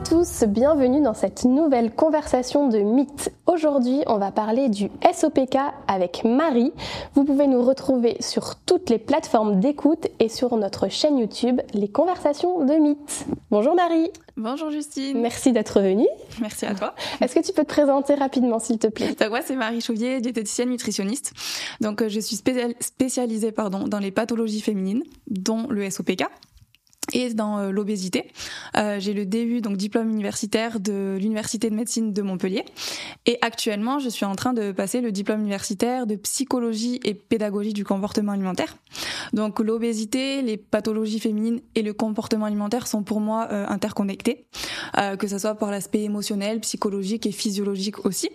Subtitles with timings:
[0.00, 3.30] à tous, bienvenue dans cette nouvelle conversation de mythes.
[3.46, 6.72] Aujourd'hui, on va parler du SOPK avec Marie.
[7.14, 11.88] Vous pouvez nous retrouver sur toutes les plateformes d'écoute et sur notre chaîne YouTube Les
[11.88, 13.26] Conversations de mythes.
[13.50, 14.10] Bonjour Marie.
[14.38, 15.20] Bonjour Justine.
[15.20, 16.08] Merci d'être venue.
[16.40, 16.94] Merci à toi.
[17.20, 19.14] Est-ce que tu peux te présenter rapidement s'il te plaît?
[19.20, 21.34] Donc moi c'est Marie Chauvier, diététicienne nutritionniste.
[21.82, 22.36] Donc euh, je suis
[22.80, 26.24] spécialisée pardon dans les pathologies féminines dont le SOPK
[27.12, 28.30] et dans euh, l'obésité.
[28.76, 32.64] Euh, j'ai le DU, donc diplôme universitaire de l'Université de médecine de Montpellier.
[33.26, 37.72] Et actuellement, je suis en train de passer le diplôme universitaire de psychologie et pédagogie
[37.72, 38.76] du comportement alimentaire.
[39.32, 44.46] Donc l'obésité, les pathologies féminines et le comportement alimentaire sont pour moi euh, interconnectés,
[45.18, 48.28] que ce soit par l'aspect émotionnel, psychologique et physiologique aussi.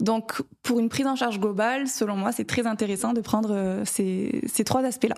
[0.00, 4.64] Donc pour une prise en charge globale, selon moi, c'est très intéressant de prendre ces
[4.64, 5.16] trois aspects-là.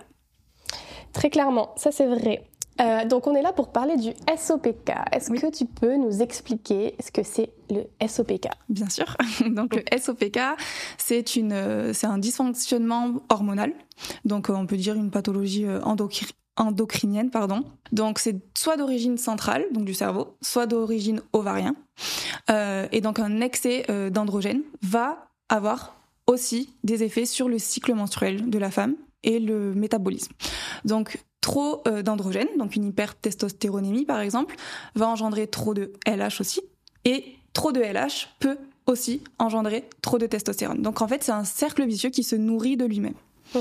[1.14, 2.44] Très clairement, ça c'est vrai.
[2.80, 4.92] Euh, donc on est là pour parler du SOPK.
[5.12, 9.16] Est-ce que tu peux nous expliquer ce que c'est le SOPK Bien sûr.
[9.46, 10.38] Donc le SOPK,
[10.98, 13.72] c'est une, c'est un dysfonctionnement hormonal.
[14.24, 15.80] Donc euh, on peut dire une pathologie euh,
[16.56, 17.64] endocrinienne, pardon.
[17.92, 21.74] Donc c'est soit d'origine centrale, donc du cerveau, soit d'origine ovarien.
[22.50, 27.94] Euh, et donc un excès euh, d'androgène va avoir aussi des effets sur le cycle
[27.94, 30.32] menstruel de la femme et le métabolisme.
[30.84, 34.56] Donc trop euh, d'androgène, donc une hypertestostéronémie par exemple,
[34.94, 36.62] va engendrer trop de LH aussi.
[37.04, 38.56] Et trop de LH peut
[38.86, 40.80] aussi engendrer trop de testostérone.
[40.80, 43.14] Donc en fait, c'est un cercle vicieux qui se nourrit de lui-même.
[43.54, 43.58] Mmh.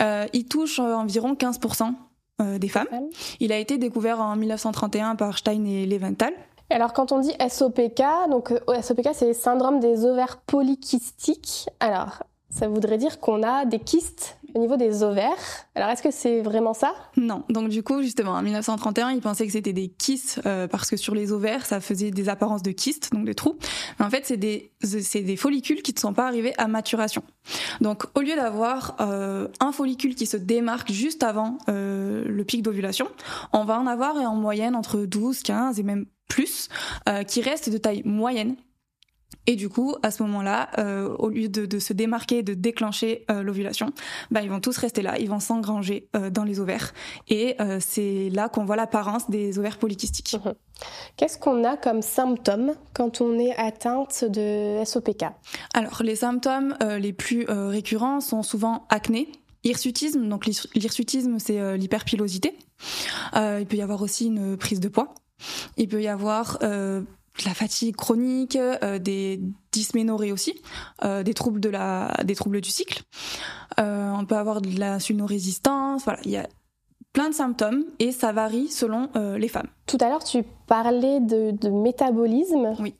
[0.00, 1.92] Euh, il touche euh, environ 15%
[2.40, 2.88] euh, des femmes.
[3.38, 6.32] Il a été découvert en 1931 par Stein et Leventhal.
[6.70, 11.68] Alors quand on dit SOPK, donc SOPK c'est syndrome des ovaires polykystiques.
[11.80, 15.36] Alors ça voudrait dire qu'on a des kystes au niveau des ovaires.
[15.74, 16.92] Alors, est-ce que c'est vraiment ça?
[17.16, 17.44] Non.
[17.48, 20.96] Donc, du coup, justement, en 1931, ils pensaient que c'était des kystes euh, parce que
[20.96, 23.56] sur les ovaires, ça faisait des apparences de kystes, donc de trous.
[23.98, 27.22] En fait, c'est des, des follicules qui ne sont pas arrivés à maturation.
[27.80, 32.62] Donc, au lieu d'avoir euh, un follicule qui se démarque juste avant euh, le pic
[32.62, 33.08] d'ovulation,
[33.52, 36.68] on va en avoir en moyenne entre 12, 15 et même plus,
[37.26, 38.54] qui restent de taille moyenne
[39.46, 43.24] et du coup, à ce moment-là, euh, au lieu de, de, se démarquer, de déclencher
[43.30, 43.92] euh, l'ovulation,
[44.30, 46.92] bah, ils vont tous rester là, ils vont s'engranger euh, dans les ovaires.
[47.28, 50.36] Et c'est là qu'on voit l'apparence des ovaires polykystiques.
[50.44, 50.50] Mmh.
[51.16, 55.24] Qu'est-ce qu'on a comme symptômes quand on est atteinte de SOPK
[55.74, 59.30] Alors, les symptômes les plus récurrents sont souvent acné,
[59.64, 60.28] hirsutisme.
[60.28, 62.56] Donc, l'hirsutisme, c'est l'hyperpilosité.
[63.34, 65.14] il peut y avoir aussi une prise de poids.
[65.76, 66.58] Il peut y avoir
[67.40, 69.40] de la fatigue chronique, euh, des
[69.72, 70.60] dysménorrhées aussi,
[71.04, 73.02] euh, des troubles de la, des troubles du cycle.
[73.78, 76.04] Euh, on peut avoir de la sulno-résistance.
[76.04, 76.46] Voilà, il y a
[77.12, 79.66] plein de symptômes et ça varie selon les femmes.
[79.86, 82.74] Tout à l'heure, tu parlais de, de métabolisme.
[82.78, 82.94] Oui.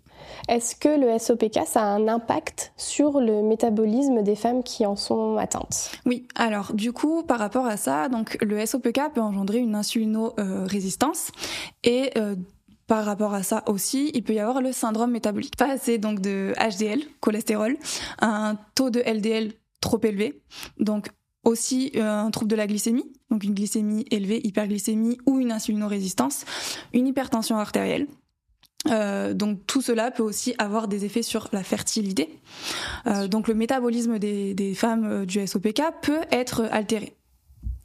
[0.48, 4.96] Est-ce que le SOPK, ça a un impact sur le métabolisme des femmes qui en
[4.96, 5.92] sont atteintes?
[6.06, 11.30] Oui, alors du coup, par rapport à ça, donc le SOPK peut engendrer une insulino-résistance
[11.84, 12.34] et euh,
[12.90, 15.54] par rapport à ça aussi, il peut y avoir le syndrome métabolique.
[15.54, 17.76] Pas assez donc de HDL, cholestérol,
[18.20, 20.42] un taux de LDL trop élevé,
[20.80, 21.06] donc
[21.44, 26.44] aussi euh, un trouble de la glycémie, donc une glycémie élevée, hyperglycémie ou une insulinorésistance,
[26.92, 28.08] une hypertension artérielle.
[28.88, 32.40] Euh, donc tout cela peut aussi avoir des effets sur la fertilité.
[33.06, 37.14] Euh, donc le métabolisme des, femmes du SOPK peut être altéré.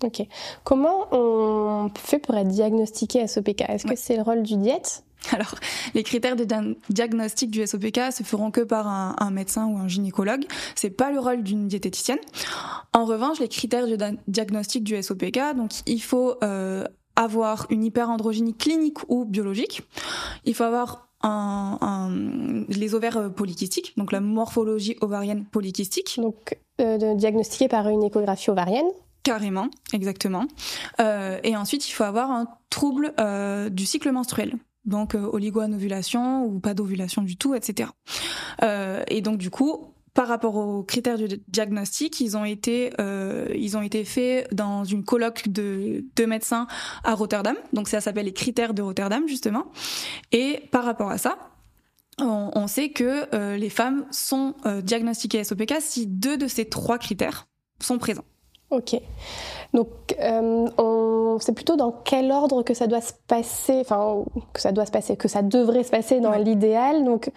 [0.04, 0.22] Ok.
[0.64, 3.94] Comment on fait pour être diagnostiqué SOPK Est-ce Ouais.
[3.96, 5.04] que c'est le rôle du diète?
[5.32, 5.56] Alors,
[5.96, 9.78] les critères de dia- diagnostic du SOPK se feront que par un, un médecin ou
[9.78, 10.46] un gynécologue.
[10.76, 12.20] C'est pas le rôle d'une diététicienne.
[12.94, 13.98] En revanche, les critères de
[14.28, 16.84] diagnostic du SOPK, donc il faut euh,
[17.16, 19.82] avoir une hyperandrogynie clinique ou biologique.
[20.44, 26.20] Il faut avoir un, un- les ovaires euh, polykystiques, donc la morphologie ovarienne polykystique.
[26.22, 27.00] Donc, euh,
[27.70, 28.86] par une échographie ovarienne.
[29.26, 30.46] Carrément, exactement.
[31.00, 34.54] Euh, et ensuite, il faut avoir un trouble euh, du cycle menstruel.
[34.86, 37.90] Donc, euh, oligoanovulation ou pas d'ovulation du tout, etc.
[38.62, 42.92] Euh, et donc, du coup, par rapport aux critères du diagnostic, ils ont été,
[43.54, 46.68] ils ont été faits dans une colloque de, de médecins
[47.04, 47.56] à Rotterdam.
[47.74, 49.66] Donc, ça s'appelle les critères de Rotterdam, justement.
[50.32, 51.38] Et par rapport à ça,
[52.20, 57.48] on, sait que les femmes sont euh, diagnostiquées SOPK si deux de ces trois critères
[57.82, 58.24] sont présents.
[58.76, 59.00] Ok.
[59.74, 59.88] Donc,
[60.22, 64.24] euh, on sait plutôt dans quel ordre que ça doit se passer, enfin,
[64.54, 66.44] que ça doit se passer, que ça devrait se passer dans Ouais.
[66.44, 67.04] l'idéal?
[67.04, 67.30] Donc,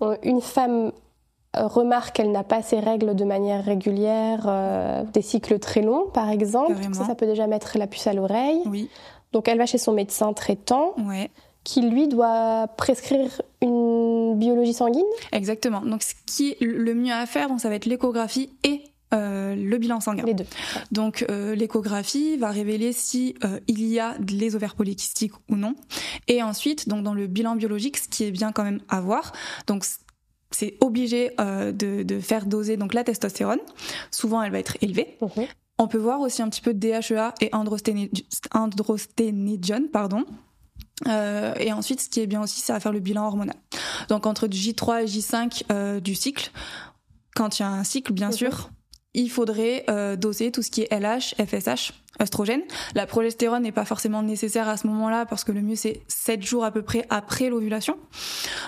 [0.00, 0.92] on- une femme
[1.56, 6.06] euh, remarque qu'elle n'a pas ses règles de manière régulière, euh, des cycles très longs,
[6.12, 6.74] par exemple.
[6.92, 8.60] Ça, ça peut déjà mettre la puce à l'oreille.
[8.66, 8.90] Oui,
[9.32, 10.92] Donc, elle va chez son médecin traitant.
[11.08, 11.30] ouais.
[11.64, 15.02] qui lui doit prescrire une biologie sanguine
[15.32, 15.80] Exactement.
[15.80, 18.82] Donc ce qui est le mieux à faire, donc ça va être l'échographie et
[19.14, 20.24] euh, le bilan sanguin.
[20.24, 20.46] Les deux.
[20.90, 25.76] Donc euh, l'échographie va révéler si euh, il y a les ovaires polykystiques ou non.
[26.26, 29.30] Et ensuite, donc dans le bilan biologique, ce qui est bien quand même à voir,
[29.68, 29.84] donc
[30.50, 33.60] c'est obligé de, de, faire doser donc la testostérone.
[34.10, 35.16] Souvent, elle va être élevée.
[35.20, 35.46] Mhm.
[35.78, 40.24] On peut voir aussi un petit peu de DHEA et androsténédione, pardon.
[41.06, 43.56] et ensuite, ce qui est bien aussi, c'est à faire le bilan hormonal.
[44.08, 46.50] Donc entre J3 et J5 du cycle,
[47.34, 48.32] quand il y a un cycle, bien mhm.
[48.32, 48.70] sûr,
[49.16, 52.62] il faudrait euh, doser tout ce qui est LH, FSH, oestrogène.
[52.94, 56.42] La progestérone n'est pas forcément nécessaire à ce moment-là parce que le mieux c'est 7
[56.42, 57.98] jours à peu près après l'ovulation.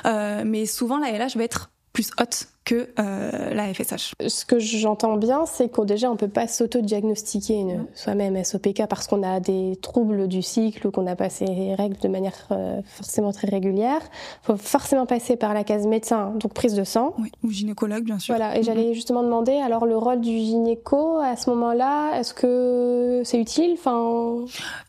[0.07, 4.13] Euh, mais souvent la LH va être plus haute que euh, la FSH.
[4.27, 9.23] Ce que j'entends bien, c'est qu'on déjà on peut pas s'auto-diagnostiquer soi-même SOPK parce qu'on
[9.23, 13.33] a des troubles du cycle ou qu'on a passé les règles de manière euh, forcément
[13.33, 14.01] très régulière.
[14.03, 17.15] Il faut forcément passer par la case médecin, donc prise de sang.
[17.19, 18.37] Oui, ou gynécologue bien sûr.
[18.37, 18.95] Voilà, et j'allais mhm.
[18.95, 23.77] justement demander alors le rôle du gynéco à ce moment-là, est-ce que c'est utile?
[23.79, 24.45] Enfin...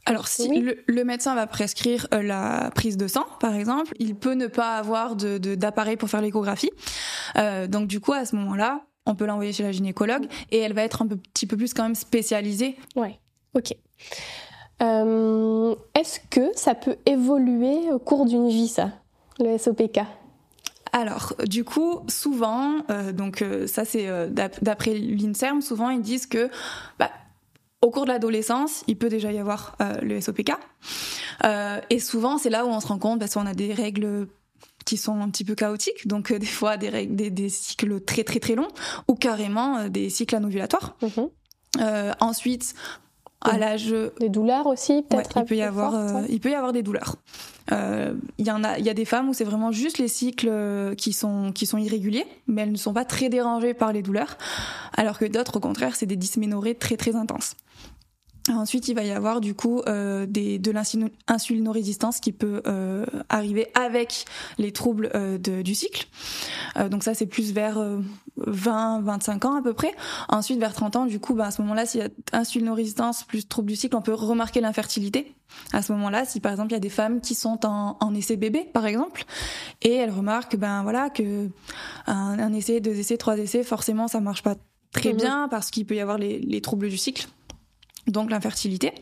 [0.06, 4.34] Alors si le, médecin va prescrire euh, la prise de sang par exemple, il peut
[4.34, 6.72] ne pas avoir d'appareil de, pour faire l'échographie.
[7.38, 10.74] Euh, donc du coup, à ce moment-là, on peut l'envoyer chez la gynécologue et elle
[10.74, 12.78] va être un petit peu plus quand même spécialisée.
[12.96, 13.20] Ouais,
[13.56, 13.76] ok.
[14.82, 18.92] Euh, est-ce que ça peut évoluer au cours d'une vie, ça,
[19.40, 20.02] le SOPK
[20.92, 26.50] alors, du coup, souvent, euh, donc euh, ça c'est d'après l'Inserm, souvent ils disent que
[26.98, 27.12] bah,
[27.84, 30.54] au cours de l'adolescence, il peut déjà y avoir le SOPK.
[31.92, 34.28] et souvent, c'est là où on se rend compte parce qu'on a des règles
[34.90, 38.24] qui sont un petit peu chaotiques, donc euh, des fois des, des, des, cycles très
[38.24, 38.70] très très longs,
[39.08, 40.96] ou carrément euh, des cycles anovulatoires.
[41.04, 41.30] Mhm.
[41.80, 42.74] Euh, ensuite,
[43.42, 46.26] à l'âge des douleurs aussi peut-être il peut y avoir hein.
[46.28, 47.16] il peut y avoir des douleurs
[47.72, 50.94] il y en a il y a des femmes où c'est vraiment juste les cycles
[50.98, 54.38] qui sont qui sont irréguliers mais elles ne sont pas très dérangées par les douleurs
[54.98, 57.56] alors que d'autres au contraire c'est des dysménorrhées très très intenses
[58.50, 63.68] Ensuite, il va y avoir du coup euh, des, de l'insulinorésistance qui peut euh, arriver
[63.76, 64.26] avec
[64.58, 66.08] les troubles euh, de, du cycle.
[66.92, 67.80] Donc ça, c'est plus vers
[68.40, 69.94] 20-25 ans à peu près.
[70.30, 73.48] Ensuite, vers 30 ans, du coup, bah, à ce moment-là, s'il y a insulinorésistance plus
[73.48, 75.36] trouble du cycle, on peut remarquer l'infertilité.
[75.74, 78.14] À ce moment-là, si par exemple il y a des femmes qui sont en, en
[78.14, 79.26] essai bébé, par exemple,
[79.82, 81.50] et elles remarquent, ben voilà, que
[82.06, 84.56] un, un essai, deux essais, trois essais, forcément, ça marche pas
[84.92, 87.28] très mmh bien parce qu'il peut y avoir les, les troubles du cycle
[88.10, 88.94] donc l'infertilité.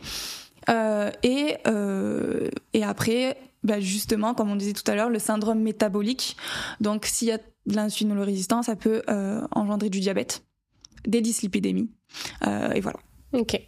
[0.69, 5.59] Euh, et, euh, et après, bah justement, comme on disait tout à l'heure, le syndrome
[5.59, 6.37] métabolique.
[6.81, 10.43] Donc, s'il y a de l'insulinorésistance, ça peut euh, engendrer du diabète,
[11.05, 11.89] des dyslipidémies,
[12.45, 12.99] et voilà.
[13.33, 13.59] Ok.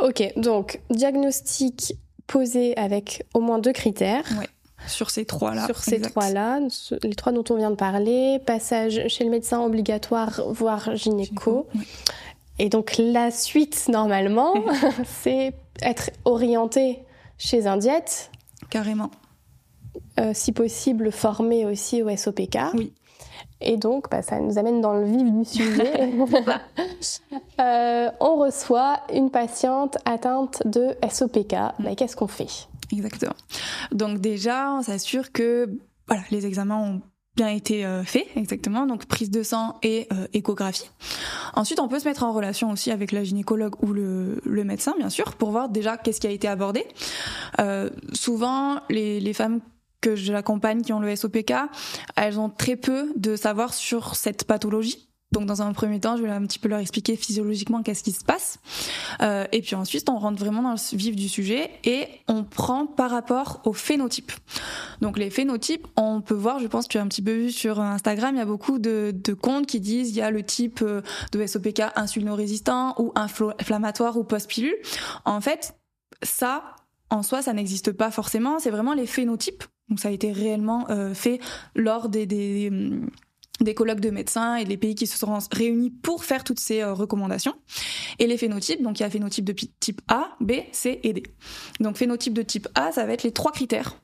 [0.00, 1.96] Ok, donc diagnostic
[2.26, 4.24] posé avec au moins deux critères.
[4.38, 4.48] Ouais.
[4.86, 5.66] Sur ces trois-là.
[5.66, 6.60] Sur ces trois-là,
[7.02, 11.66] les trois dont on vient de parler, passage chez le médecin obligatoire, voire gynéco.
[11.72, 11.88] gynéco
[12.58, 14.54] et donc la suite, normalement,
[15.04, 17.00] c'est être orienté
[17.38, 18.30] chez un diète.
[18.70, 19.10] Carrément.
[20.18, 22.58] Euh, si possible, formé aussi au SOPK.
[22.74, 22.92] Oui.
[23.60, 26.12] Et donc, bah, ça nous amène dans le vif du sujet.
[27.60, 31.54] euh, on reçoit une patiente atteinte de SOPK.
[31.78, 32.68] Bah, Qu'est-ce qu'on fait?
[32.92, 33.34] Exactement.
[33.92, 35.68] Donc déjà, on s'assure que
[36.06, 37.02] voilà, les examens ont
[37.36, 40.90] bien été euh, fait, exactement, donc prise de sang et euh, échographie.
[41.54, 44.94] Ensuite, on peut se mettre en relation aussi avec la gynécologue ou le, le médecin,
[44.98, 46.84] bien sûr, pour voir déjà qu'est-ce qui a été abordé.
[47.60, 49.60] Euh, souvent, les, les femmes
[50.00, 51.52] que j'accompagne qui ont le SOPK,
[52.16, 55.08] elles ont très peu de savoir sur cette pathologie.
[55.32, 58.12] Donc dans un premier temps, je vais un petit peu leur expliquer physiologiquement qu'est-ce qui
[58.12, 58.58] se passe.
[59.22, 62.86] Euh, et puis ensuite, on rentre vraiment dans le vif du sujet et on prend
[62.86, 64.32] par rapport au phénotype.
[65.00, 67.80] Donc les phénotypes, on peut voir, je pense tu as un petit peu vu sur
[67.80, 71.02] Instagram, il y a beaucoup de, comptes qui disent il y a le type euh,
[71.32, 74.76] de SOPK insulino-résistant ou inflammatoire ou post-pilule.
[75.24, 75.74] En fait,
[76.22, 76.62] ça,
[77.10, 78.58] en soi, ça n'existe pas forcément.
[78.60, 79.64] C'est vraiment les phénotypes.
[79.88, 81.40] Donc ça a été réellement euh, fait
[81.74, 82.26] lors des
[83.74, 86.92] colloques de médecins et les pays qui se sont réunis pour faire toutes ces euh,
[86.92, 87.54] recommandations.
[88.18, 91.22] Et les phénotypes, donc il y a phénotype de type A, B, C et D.
[91.80, 94.00] Donc phénotype de type A, ça va être les trois critères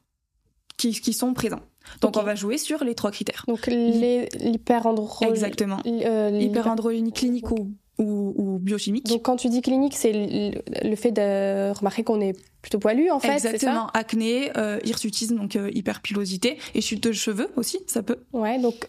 [0.76, 1.60] qui, qui sont présents.
[2.00, 3.44] Donc on va jouer sur les trois critères.
[3.48, 5.30] Donc l'hyperandrogénie.
[5.30, 5.78] Exactement.
[5.86, 9.06] Euh, clinique ou, ou, biochimique.
[9.06, 13.20] Donc quand tu dis clinique, c'est le, fait de remarquer qu'on est plutôt poilu en
[13.20, 13.32] fait.
[13.32, 13.88] Exactement.
[13.94, 18.18] Acné, euh, hirsutisme, donc euh, hyperpilosité et chute de cheveux aussi, ça peut.
[18.32, 18.88] Ouais, donc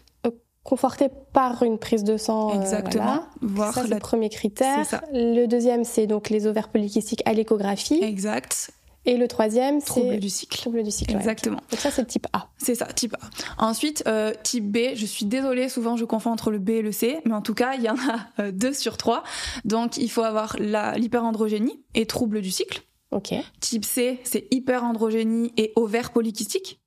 [0.63, 2.51] conforté par une prise de sang.
[2.51, 3.23] Euh, Exactement.
[3.41, 5.01] Voir ça, c'est le premier critère.
[5.11, 8.01] Le deuxième, c'est donc les ovaires polykystiques à l'échographie.
[8.01, 8.71] Exact.
[9.05, 10.57] Et le troisième, c'est trouble du cycle.
[10.57, 11.13] Trouble du cycle.
[11.13, 11.59] Exactement.
[11.69, 12.47] Donc ça, c'est type A.
[12.57, 13.65] C'est ça, type A.
[13.65, 16.93] Ensuite, euh, type B, je suis désolée, souvent je confonds entre le B et le
[16.93, 19.23] C, mais en tout cas, il y en a euh, deux sur trois.
[19.65, 22.81] Donc, il faut avoir l'hyperandrogénie et trouble du cycle.
[23.11, 23.33] Ok.
[23.59, 26.79] Type C, c'est hyperandrogénie et ovaire polykystique.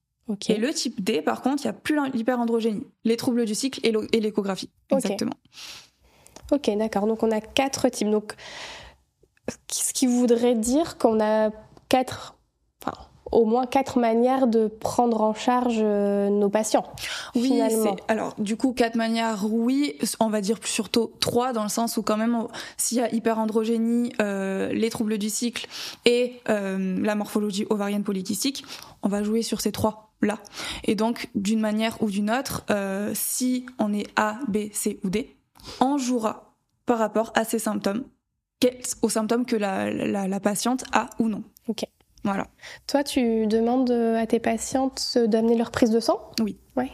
[0.49, 3.81] Et le type D, par contre, il n'y a plus l'hyperandrogénie, les troubles du cycle
[3.83, 4.71] et l'échographie.
[4.91, 5.35] Exactement.
[6.51, 7.07] Ok, d'accord.
[7.07, 8.11] Donc on a quatre types.
[8.11, 8.35] Donc
[9.71, 11.51] ce qui voudrait dire qu'on a
[11.89, 12.36] quatre,
[13.33, 16.87] au moins quatre manières de prendre en charge euh, nos patients.
[17.35, 17.97] Oui, finalement.
[17.97, 21.97] c'est alors du coup quatre manières, oui, on va dire surtout trois dans le sens
[21.97, 25.67] où quand même s'il y a hyperandrogénie, euh, les troubles du cycle
[26.05, 28.65] et euh, la morphologie ovarienne polykystique,
[29.03, 30.39] on va jouer sur ces trois là.
[30.85, 35.11] Et donc d'une manière ou d'une autre, euh, si on est A, B, C ou
[35.11, 35.37] D,
[35.81, 36.55] on jouera
[36.87, 38.05] par rapport à ces symptômes,
[39.03, 41.43] aux symptômes que la, la, la patiente a ou non.
[41.69, 41.85] Ok.
[42.27, 42.49] Voilà,
[42.89, 46.21] Toi, tu demandes euh, à tes patientes euh, d'amener leur prise de sang?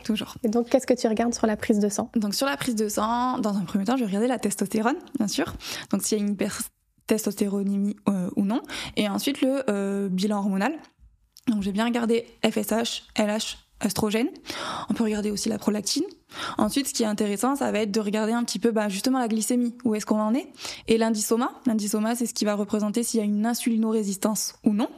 [0.05, 0.35] toujours.
[0.45, 2.11] Et donc, qu'est-ce que tu regardes sur la prise de sang?
[2.17, 4.97] Donc sur la prise de sang, dans un premier temps, je vais regarder la testostérone,
[5.19, 5.55] bien sûr.
[5.91, 8.61] Donc s'il y a une hypertestostéronémie euh, ou non.
[8.97, 10.75] Et ensuite le euh, bilan hormonal.
[11.49, 13.57] Donc je vais bien regarder FSH, LH,
[14.91, 16.05] On peut regarder aussi la prolactine.
[16.59, 19.19] Ensuite, ce qui est intéressant, ça va être de regarder un petit peu bah, justement
[19.19, 20.49] la glycémie, où est-ce qu'on en est?
[20.89, 21.53] Et l'indisoma.
[21.67, 24.89] L'indisoma, c'est ce qui va représenter s'il y a une insulinorésistance ou non.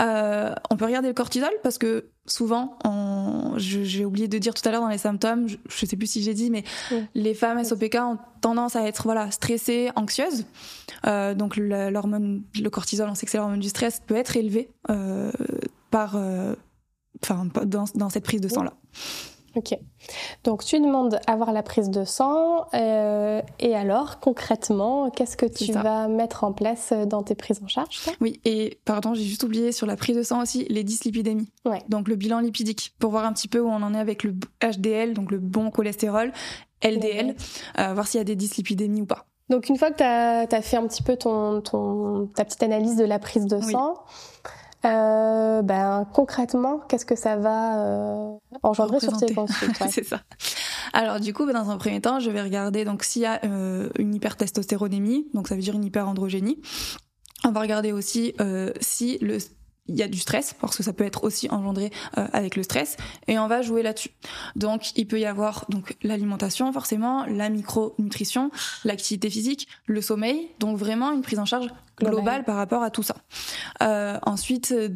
[0.00, 2.78] Euh, on peut regarder le cortisol parce que souvent,
[3.56, 6.22] j'ai oublié de dire tout à l'heure dans les symptômes, je, je sais plus si
[6.22, 6.64] j'ai dit, mais
[7.14, 10.44] les femmes SOPK ont tendance à être voilà stressées, anxieuses.
[11.06, 14.70] Euh, donc l'hormone, le cortisol, on sait que c'est l'hormone du stress, peut être élevé
[14.90, 15.30] euh,
[15.90, 16.16] par,
[17.22, 18.72] enfin dans, dans cette prise de sang là.
[19.56, 19.78] Ok.
[20.44, 22.66] Donc, tu demandes avoir la prise de sang.
[22.74, 27.60] euh, et alors, concrètement, qu'est-ce que tu vas mettre en place euh, dans tes prises
[27.64, 30.84] en charge Oui, et pardon, j'ai juste oublié sur la prise de sang aussi les
[30.84, 31.48] dyslipidémies.
[31.64, 31.82] Ouais.
[31.88, 34.34] Donc le bilan lipidique pour voir un petit peu où on en est avec le
[34.62, 36.32] HDL, donc le bon cholestérol,
[36.84, 37.34] LDL,
[37.78, 39.24] euh, voir s'il y a des dyslipidémies ou pas.
[39.48, 40.02] Donc, une fois que tu
[40.54, 43.72] as, fait un petit peu ton, ton, ta petite analyse de la prise de Oui.
[44.86, 49.88] Euh, ben, concrètement, qu'est-ce que ça va euh, engendrer sur tes consultes ouais.
[49.88, 50.20] c'est ça.
[50.92, 53.40] Alors du coup, bah, dans un premier temps, je vais regarder donc s'il y a
[53.44, 56.60] euh, une hypertestostéronémie, donc ça veut dire une hyperandrogénie.
[57.44, 59.38] On va regarder aussi euh, si le
[59.88, 62.62] il y a du stress parce que ça peut être aussi engendré euh, avec le
[62.62, 62.96] stress
[63.28, 64.10] et on va jouer là-dessus.
[64.56, 68.50] Donc il peut y avoir donc l'alimentation forcément, la micronutrition,
[68.84, 73.02] l'activité physique, le sommeil, donc vraiment une prise en charge Globale par rapport à tout
[73.02, 73.16] ça.
[73.82, 74.90] Euh, ensuite euh,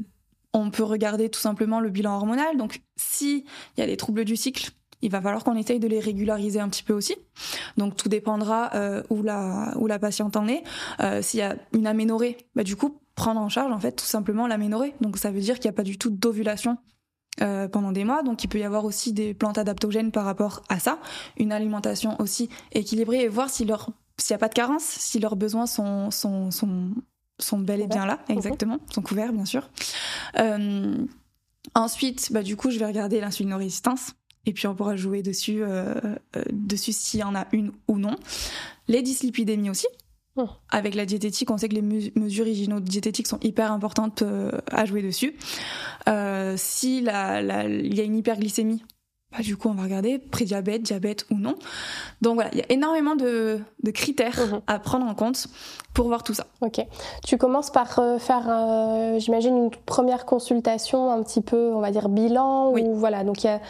[0.53, 2.57] on peut regarder tout simplement le bilan hormonal.
[2.57, 3.45] Donc, si
[3.77, 6.59] il y a des troubles du cycle, il va falloir qu'on essaye de les régulariser
[6.59, 7.15] un petit peu aussi.
[7.77, 10.65] Donc, tout dépendra euh, où la où la patiente en est.
[11.23, 14.49] S'il y a une aménorrhée, bah, du coup, prendre en charge en fait tout simplement
[14.49, 14.95] l'aménorrhée.
[15.01, 16.79] Donc, ça veut dire qu'il n'y a pas du tout d'ovulation.
[17.39, 20.81] pendant des mois, donc il peut y avoir aussi des plantes adaptogènes par rapport à
[20.81, 20.99] ça,
[21.39, 25.19] une alimentation aussi équilibrée et voir si leur s'il n'y a pas de carence, si
[25.19, 26.91] leurs besoins sont sont sont
[27.39, 29.71] sont bel et bien là, exactement, sont couverts bien sûr.
[30.39, 30.95] Euh,
[31.75, 34.13] ensuite, bah, du coup, je vais regarder l'insulinorésistance.
[34.47, 35.95] Et puis on pourra jouer dessus, euh,
[36.37, 38.17] euh, dessus s'il y en a une ou non.
[38.89, 39.87] Les dyslipidémies aussi.
[40.37, 40.49] Oh.
[40.71, 45.03] Avec la diététique, on sait que les mesures hygiéno-diététiques sont hyper importantes euh, à jouer
[45.03, 45.37] dessus.
[46.09, 48.83] Euh, si il y a une hyperglycémie,
[49.33, 51.55] bah, du coup on va regarder prédiabète, diabète ou non.
[52.21, 54.61] Donc voilà, il y a énormément de, de critères Mhm.
[54.67, 55.47] à prendre en compte
[55.95, 56.47] pour voir tout ça.
[56.61, 56.81] Ok.
[57.25, 61.91] Tu commences par euh, faire, euh, j'imagine, une première consultation un petit peu, on va
[61.91, 62.71] dire, bilan.
[62.71, 62.83] Oui.
[62.85, 63.61] Ou, voilà, donc il y a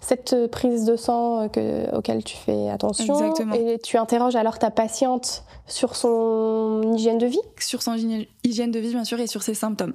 [0.00, 3.14] cette euh, prise de sang que, auquel tu fais attention.
[3.14, 3.54] Exactement.
[3.54, 7.40] Et tu interroges alors ta patiente sur son hygiène de vie.
[7.60, 8.26] Sur son hygiène-
[8.72, 9.92] de vie bien sûr et sur ses symptômes.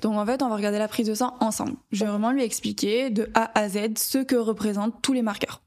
[0.00, 1.74] Donc en fait, on va regarder la prise de sang ensemble.
[1.92, 5.62] Je vais vraiment lui expliquer de A à Z ce que représentent tous les marqueurs.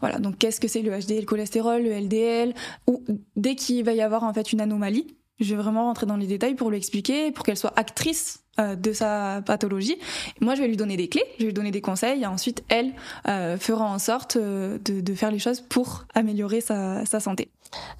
[0.00, 2.54] Voilà, donc qu'est-ce que c'est le HDL, le cholestérol, le LDL,
[2.88, 3.04] ou
[3.36, 6.26] dès qu'il va y avoir en fait une anomalie, je vais vraiment rentrer dans les
[6.26, 9.96] détails pour lui expliquer, pour qu'elle soit actrice de sa pathologie.
[10.40, 12.64] Moi, je vais lui donner des clés, je vais lui donner des conseils, et ensuite,
[12.68, 12.92] elle
[13.28, 17.50] euh, fera en sorte euh, de, de faire les choses pour améliorer sa, sa santé.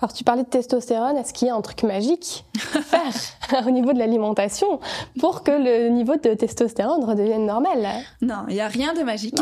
[0.00, 1.16] Alors tu parlais de testostérone.
[1.16, 2.44] Est-ce qu'il y a un truc magique
[2.74, 2.82] à
[3.50, 4.80] faire au niveau de l'alimentation
[5.18, 8.04] pour que le niveau de testostérone redevienne normal?
[8.22, 9.38] Non, il n'y a rien de magique.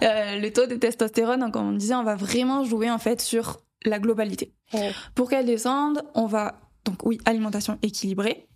[0.04, 3.58] Euh, le taux de testostérone, comme on disait, on va vraiment jouer en fait sur
[3.84, 4.54] la globalité.
[4.72, 4.92] Ouais.
[5.16, 8.46] Pour qu'elle descende, on va donc oui alimentation équilibrée.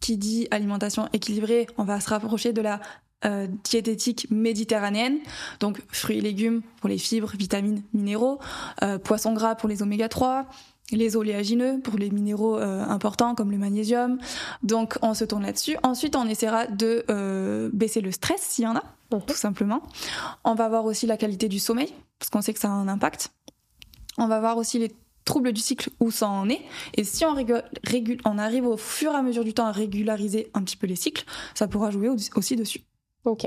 [0.00, 2.80] Qui dit alimentation équilibrée, on va se rapprocher de la
[3.24, 5.18] euh, diététique méditerranéenne,
[5.60, 8.40] donc fruits et légumes pour les fibres, vitamines, minéraux,
[8.82, 10.46] euh, poissons gras pour les oméga 3,
[10.90, 14.18] les oléagineux pour les minéraux euh, importants comme le magnésium.
[14.64, 15.76] Donc on se tourne là-dessus.
[15.84, 18.82] Ensuite, on essaiera de baisser le stress s'il y en a,
[19.18, 19.26] Mhm.
[19.26, 19.82] tout simplement.
[20.44, 22.88] On va voir aussi la qualité du sommeil parce qu'on sait que ça a un
[22.88, 23.30] impact.
[24.18, 26.60] On va voir aussi les troubles du cycle où ça en est.
[26.94, 29.72] Et si on, régule, régule- on arrive au fur et à mesure du temps à
[29.72, 31.24] régulariser un petit peu les cycles,
[31.54, 32.82] ça pourra jouer au- aussi dessus.
[33.24, 33.46] Ok.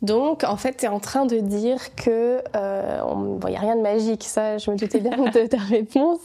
[0.00, 3.56] Donc, en fait, tu es en train de dire que euh, on- bon, il n'y
[3.56, 6.20] a rien de magique, ça, je me doutais bien de ta réponse,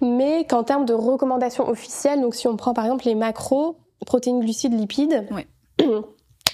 [0.00, 3.76] mais qu'en termes de recommandations officielles, donc si on prend par exemple les macros,
[4.06, 5.46] protéines, glucides, lipides, Ouais.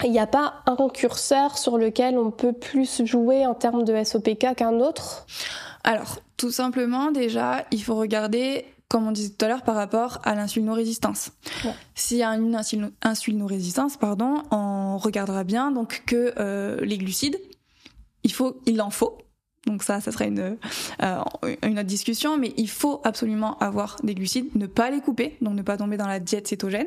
[0.05, 3.95] il n'y a pas un curseur sur lequel on peut plus jouer en termes de
[4.03, 5.27] SOPK qu'un autre?
[5.85, 10.21] Alors, tout simplement, déjà, il faut regarder, comme on disait tout à l'heure, par rapport
[10.25, 11.31] à l'insulinorésistance.
[11.65, 11.73] Ouais.
[11.95, 17.41] S'il y a une insulino- insulinorésistance, pardon, on regardera bien donc que euh, les glucides,
[18.23, 19.19] il faut, il en faut.
[19.67, 20.57] Donc ça, ça serait une,
[21.03, 21.23] euh,
[21.65, 25.55] une autre discussion, mais il faut absolument avoir des glucides, ne pas les couper, donc
[25.55, 26.87] ne pas tomber dans la diète cétogène,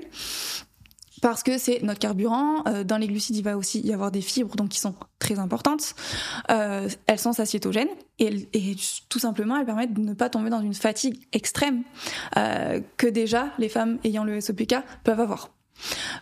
[1.22, 2.64] parce que c'est notre carburant.
[2.68, 5.40] Euh, dans les glucides, il va aussi y avoir des fibres, donc qui sont très
[5.40, 5.96] importantes.
[6.52, 8.48] Euh, elles sont satiétogènes et,
[9.10, 11.84] tout simplement, elles permettent de ne pas tomber dans une fatigue extrême
[12.38, 15.50] euh, que déjà les femmes ayant le SOPK peuvent avoir.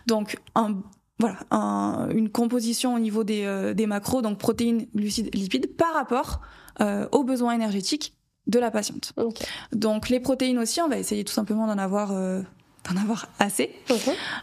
[0.06, 0.76] Donc, un,
[1.18, 6.40] voilà, un- une composition au niveau des, des macros, donc protéines, glucides, lipides, par rapport
[7.10, 8.14] aux besoins énergétiques
[8.46, 9.12] de la patiente.
[9.72, 12.12] Donc, les protéines aussi, on va essayer tout simplement d'en avoir,
[12.92, 13.74] d'en avoir assez.
[13.90, 13.96] Mhm.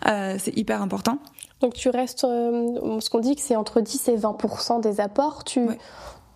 [0.07, 1.19] Euh, c'est hyper important.
[1.61, 5.43] Donc tu restes, euh, ce qu'on dit que c'est entre 10 et 20% des apports,
[5.43, 5.77] tu, Ouais.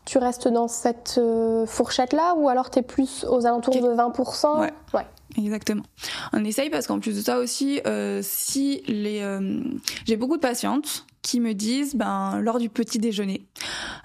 [0.05, 4.59] tu restes dans cette euh, fourchette-là ou alors tu es plus aux alentours de 20%
[4.93, 5.05] Ouais.
[5.37, 5.83] Exactement.
[6.33, 7.79] On essaye parce qu'en plus de ça aussi,
[8.23, 9.23] si les,
[10.05, 13.45] j'ai beaucoup de patientes qui me disent, ben lors du petit déjeuner.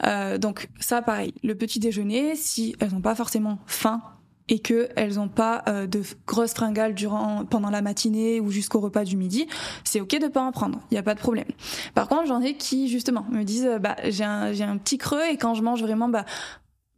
[0.04, 4.02] Euh, donc ça, pareil, le petit déjeuner, si elles n'ont pas forcément faim
[4.48, 8.80] et que elles n'ont pas euh, de grosses fringales durant pendant la matinée ou jusqu'au
[8.80, 9.46] repas du midi,
[9.84, 11.48] c'est ok de pas en prendre, il y a pas de problème.
[11.94, 14.98] Par contre, j'en ai qui justement me disent, euh, bah j'ai un j'ai un petit
[14.98, 16.24] creux et quand je mange vraiment, bah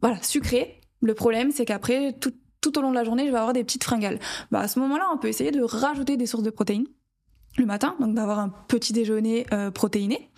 [0.01, 0.81] voilà sucré.
[1.01, 3.63] Le problème, c'est qu'après tout tout au long de la journée, je vais avoir des
[3.63, 4.19] petites fringales.
[4.51, 6.87] Bah, à ce moment-là, on peut essayer de rajouter des sources de protéines
[7.57, 10.29] le matin, donc d'avoir un petit déjeuner euh, protéiné.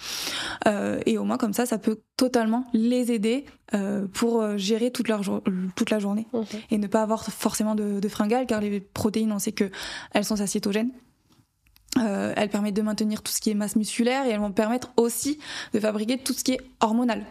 [0.68, 5.08] Euh, et au moins, comme ça, ça peut totalement les aider euh, pour gérer toute,
[5.08, 5.42] leur jour-
[5.76, 6.28] toute la journée
[6.72, 9.70] et ne pas avoir forcément de, de fringales, car les protéines, on sait que
[10.14, 10.92] elles sont satiétogènes.
[11.98, 15.40] Elles permettent de maintenir tout ce qui est masse musculaire et elles vont permettre aussi
[15.74, 17.26] de fabriquer tout ce qui est hormonal.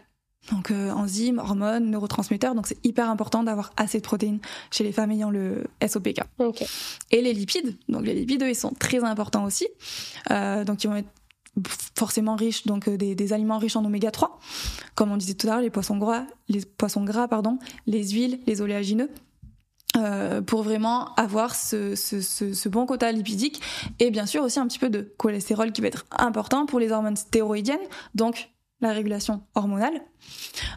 [0.52, 2.54] Donc euh, enzymes, hormones, neurotransmetteurs.
[2.54, 6.20] Donc c'est hyper important d'avoir assez de protéines chez les femmes ayant le SOPK.
[7.10, 7.76] Et les lipides.
[7.88, 9.68] Donc les lipides, eux, ils sont très importants aussi.
[10.30, 11.08] Euh, donc ils vont être
[11.96, 14.38] forcément riches, donc euh, des, des aliments riches en oméga 3,
[14.94, 18.38] comme on disait tout à l'heure, les poissons gras, les poissons gras, pardon, les huiles,
[18.46, 19.10] les oléagineux.
[19.96, 23.60] euh, pour vraiment avoir ce, ce, ce, ce bon quota lipidique
[23.98, 26.92] et bien sûr aussi un petit peu de cholestérol qui va être important pour les
[26.92, 27.78] hormones stéroïdiennes,
[28.14, 30.00] donc la régulation hormonale.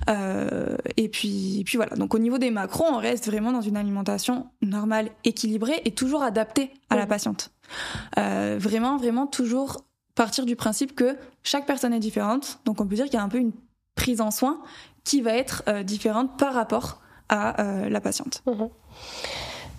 [0.09, 1.95] Euh, et puis, et puis voilà.
[1.95, 6.23] Donc au niveau des macros, on reste vraiment dans une alimentation normale, équilibrée et toujours
[6.23, 7.07] adaptée à la Mhm.
[7.09, 7.51] patiente.
[8.17, 9.77] Euh, vraiment, vraiment toujours
[10.15, 12.59] partir du principe que chaque personne est différente.
[12.65, 13.53] Donc on peut dire qu'il y a un peu une
[13.95, 14.61] prise en soin
[15.03, 18.43] qui va être euh, différente par rapport à la patiente.
[18.45, 18.67] Mhm.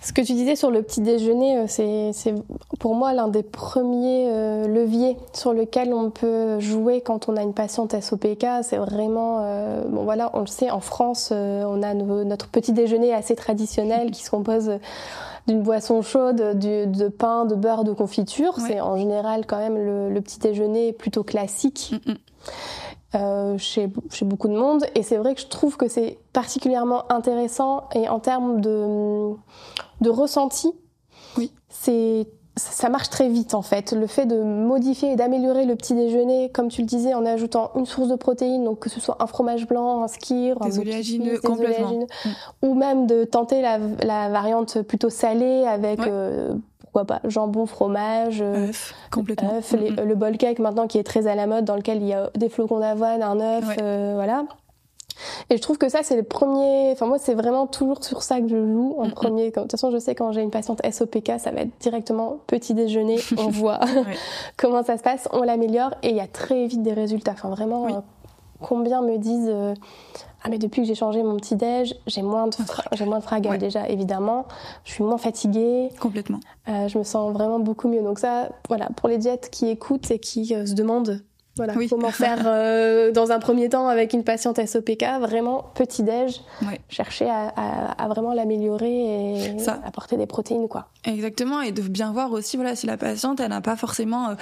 [0.03, 2.35] Ce que tu disais sur le petit déjeuner, euh, c'est c'est
[2.79, 7.41] pour moi l'un des premiers euh, leviers sur lequel on peut jouer quand on a
[7.41, 8.45] une patiente SOPK.
[8.63, 12.49] C'est vraiment, euh, bon voilà, on le sait, en France, euh, on a nos- notre
[12.49, 14.71] petit déjeuner assez traditionnel qui se compose
[15.47, 18.57] d'une boisson chaude, du- de pain, de beurre, de confiture.
[18.57, 18.63] Ouais.
[18.67, 22.15] C'est en général quand même le, le petit déjeuner plutôt classique Mm, mm.
[23.15, 24.83] euh, chez, chez beaucoup de monde.
[24.95, 29.29] Et c'est vrai que je trouve que c'est particulièrement intéressant et en termes de,
[30.03, 30.71] de ressenti,
[31.37, 31.51] Oui.
[31.69, 33.93] c'est ça marche très vite en fait.
[33.93, 37.71] Le fait de modifier et d'améliorer le petit déjeuner, comme tu le disais, en ajoutant
[37.75, 40.75] une source de protéines, donc que ce soit un fromage blanc, un skyr, un Des
[40.75, 41.87] de oléagineux, des complètement.
[41.87, 42.07] oléagineux,
[42.61, 46.05] ou même de tenter la, la variante plutôt salée avec, Ouais.
[46.11, 49.55] euh, pourquoi pas, jambon, fromage, euh, Œuf, complètement.
[49.55, 50.03] œuf, les- Mm, mm.
[50.03, 52.29] le bol cake maintenant qui est très à la mode, dans lequel il y a
[52.35, 53.77] des flocons d'avoine, un œuf, Ouais.
[53.81, 54.43] euh, voilà.
[55.49, 56.91] Et je trouve que ça, c'est le premier.
[56.91, 59.51] Enfin, moi, c'est vraiment toujours sur ça que je joue en premier.
[59.51, 62.73] De toute façon, je sais quand j'ai une patiente SOPK, ça va être directement petit
[62.73, 63.19] déjeuner.
[63.37, 63.79] On voit
[64.57, 67.31] comment ça se passe, on l'améliore et il y a très vite des résultats.
[67.33, 67.93] Enfin, vraiment, Oui.
[67.93, 67.99] euh,
[68.61, 69.73] combien me disent euh,
[70.43, 72.55] Ah, mais depuis que j'ai changé mon petit déj, j'ai moins de,
[72.93, 73.57] j'ai moins de fragales Ouais.
[73.57, 74.45] déjà, évidemment.
[74.85, 75.89] Je suis moins fatiguée.
[75.99, 76.39] Complètement.
[76.69, 78.01] Euh, je me sens vraiment beaucoup mieux.
[78.01, 81.21] Donc ça, voilà, pour les diètes qui écoutent et qui euh, se demandent
[81.55, 86.41] Voilà, comment faire euh, dans un premier temps avec une patiente SOPK, vraiment petit déj,
[86.89, 90.89] chercher à, vraiment l'améliorer et apporter des protéines quoi.
[91.05, 94.35] Exactement et de bien voir aussi voilà si la patiente elle n'a pas forcément euh,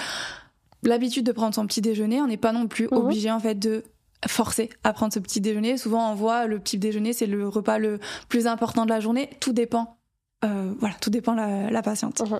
[0.83, 2.97] l'habitude de prendre son petit déjeuner, on n'est pas non plus mhm.
[2.97, 3.83] obligé en fait de
[4.27, 5.77] forcer à prendre ce petit déjeuner.
[5.77, 9.29] Souvent on voit le petit déjeuner c'est le repas le plus important de la journée,
[9.39, 9.97] tout dépend
[10.43, 12.21] euh, voilà, tout dépend la, la patiente.
[12.21, 12.39] Mhm.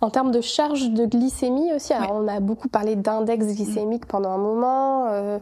[0.00, 4.08] En termes de charge de glycémie aussi, on a beaucoup parlé d'index glycémique mm.
[4.08, 5.08] pendant un moment.
[5.08, 5.38] Euh,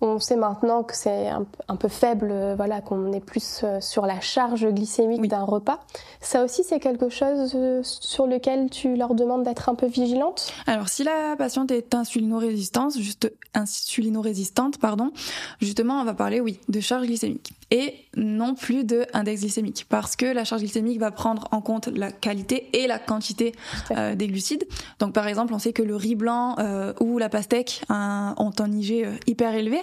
[0.00, 4.20] on sait maintenant que c'est un, peu faible, euh, voilà, qu'on est plus sur la
[4.20, 5.80] charge glycémique d'un repas.
[6.20, 10.52] Ça aussi, c'est quelque chose sur lequel tu leur demandes d'être un peu vigilante?
[10.66, 15.12] Alors, si la patiente est insulino-résistante, juste insulino-résistante, pardon,
[15.60, 20.14] justement, on va parler, oui, de charge glycémique et non plus de index glycémique, parce
[20.14, 23.52] que la charge glycémique va prendre en compte la qualité et la quantité
[23.90, 24.68] euh, des glucides.
[25.00, 28.72] Donc par exemple, on sait que le riz blanc euh, ou la pastèque ont un
[28.72, 29.80] IG euh, hyper élevé,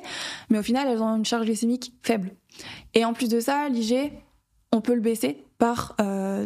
[0.50, 2.32] mais au final, elles ont une charge glycémique faible.
[2.94, 4.14] Et en plus de ça, l'IG,
[4.72, 5.96] on peut le baisser par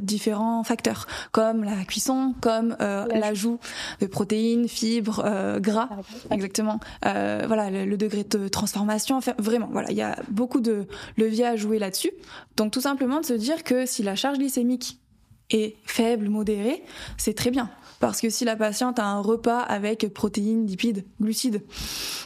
[0.04, 3.60] différents facteurs, comme la cuisson, comme l'ajout
[4.00, 5.24] de protéines, fibres,
[5.60, 5.90] gras,
[6.30, 6.80] exactement.
[7.02, 9.18] voilà, le, le, degré de transformation.
[9.18, 10.86] Enfin, vraiment, voilà, il y a beaucoup de
[11.18, 12.12] leviers à jouer là-dessus.
[12.58, 15.00] Donc tout simplement de se dire que si la charge glycémique
[15.50, 16.84] et faible, modéré,
[17.18, 17.70] c'est très bien.
[18.00, 21.64] Parce que si la patiente a un repas avec protéines, lipides, glucides,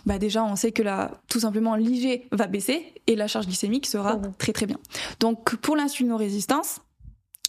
[0.05, 3.85] bah déjà on sait que là, tout simplement l'IG va baisser et la charge glycémique
[3.85, 4.33] sera mmh.
[4.37, 4.77] très très bien.
[5.19, 6.81] Donc pour l'insulinorésistance,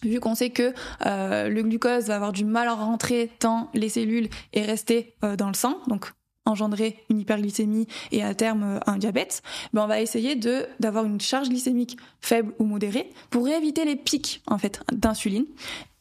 [0.03, 0.73] vu qu'on sait que
[1.07, 5.37] euh, le glucose va avoir du mal à rentrer tant les cellules et rester euh,
[5.37, 6.13] dans le sang, donc
[6.44, 11.05] engendrer une hyperglycémie et à terme euh, un diabète, ben on va essayer de d'avoir
[11.05, 15.46] une charge glycémique faible ou modérée pour éviter les pics en fait d'insuline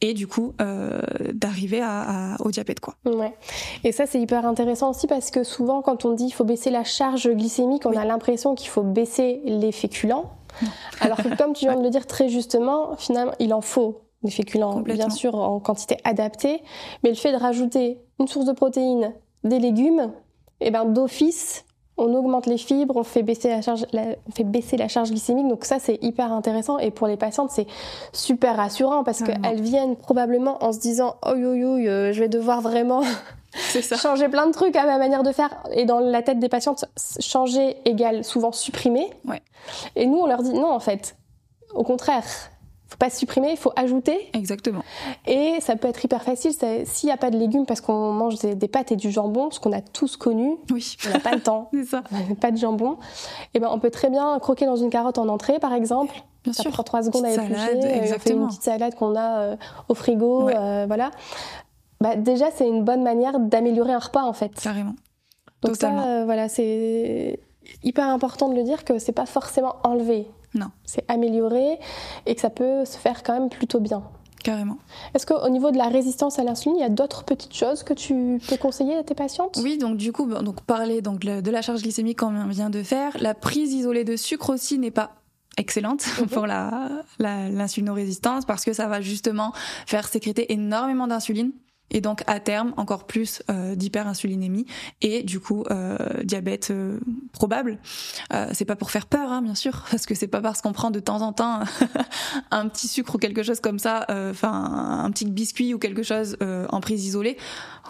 [0.02, 1.02] et du coup euh,
[1.34, 2.96] d'arriver à, au diabète quoi.
[3.06, 3.34] Ouais.
[3.84, 6.72] Et ça c'est hyper intéressant aussi parce que souvent quand on dit il faut baisser
[6.72, 10.32] la charge glycémique, on a l'impression qu'il faut baisser les féculents.
[11.00, 14.32] Alors que comme tu viens de le dire très justement, finalement il en faut des
[14.32, 16.62] féculents bien sûr en quantité adaptée,
[17.04, 20.12] mais le fait de rajouter une source de protéines, des légumes,
[20.62, 21.66] eh ben d'office,
[21.98, 25.48] on augmente les fibres, on fait baisser la charge, on fait baisser la charge glycémique.
[25.48, 26.80] Donc ça, c'est hyper intéressant.
[26.80, 27.68] Et pour les patientes, c'est
[28.14, 31.78] super rassurant parce qu'elles viennent probablement en se disant, oh yo yo,
[32.12, 33.02] je vais devoir vraiment
[34.02, 35.50] changer plein de trucs à ma manière de faire.
[35.74, 36.86] Et dans la tête des patientes,
[37.20, 39.10] changer égale souvent supprimer.
[39.26, 39.42] Ouais.
[39.96, 41.16] Et nous, on leur dit non, en fait.
[41.74, 42.26] Au contraire,
[42.92, 44.30] faut pas supprimer, il faut ajouter.
[44.34, 44.84] Exactement.
[45.26, 46.52] Et ça peut être hyper facile
[46.84, 49.62] s'il n'y a pas de légumes parce qu'on mange des, pâtes et du jambon, ce
[49.62, 50.58] qu'on a tous connu.
[50.70, 50.98] Oui.
[51.08, 51.70] On n'a pas le temps.
[51.74, 52.04] C'est ça.
[52.42, 52.94] Pas de jambon.
[52.94, 52.98] Et
[53.56, 56.14] eh ben on peut très bien croquer dans une carotte en entrée, par exemple.
[56.44, 56.72] Bien ça sûr.
[56.72, 57.78] prend trois secondes à éplucher.
[57.86, 58.16] Exactement.
[58.16, 59.56] On fait une petite salade qu'on a euh,
[59.88, 61.12] au frigo, euh, voilà.
[62.02, 64.52] Bah, déjà c'est une bonne manière d'améliorer un repas en fait.
[64.60, 64.96] Carrément.
[65.62, 66.02] Donc Totalement.
[66.02, 67.40] ça, euh, voilà, c'est
[67.84, 70.28] hyper important de le dire que c'est pas forcément enlevé.
[70.54, 70.68] Non.
[70.86, 71.80] C'est amélioré
[72.26, 74.04] et que ça peut se faire quand même plutôt bien.
[74.44, 74.78] Carrément.
[75.14, 77.94] Est-ce qu'au niveau de la résistance à l'insuline, il y a d'autres petites choses que
[77.94, 79.60] tu peux conseiller à tes patientes?
[79.62, 83.16] Oui, donc du coup, donc parler donc de la charge glycémique qu'on vient de faire,
[83.20, 85.12] la prise isolée de sucre aussi n'est pas
[85.58, 86.28] excellente mhm.
[86.30, 89.54] pour la, l'insulinorésistance parce que ça va justement
[89.86, 91.52] faire sécréter énormément d'insuline
[91.92, 94.66] et donc à terme encore plus euh, d'hyperinsulinémie
[95.02, 97.00] et du coup euh, diabète euh,
[97.34, 97.78] probable.
[98.54, 100.90] C'est pas pour faire peur, hein, bien sûr, parce que c'est pas parce qu'on prend
[100.90, 101.60] de temps en temps
[102.52, 106.38] un petit sucre ou quelque chose comme ça, enfin un petit biscuit ou quelque chose
[106.42, 107.38] en prise isolée,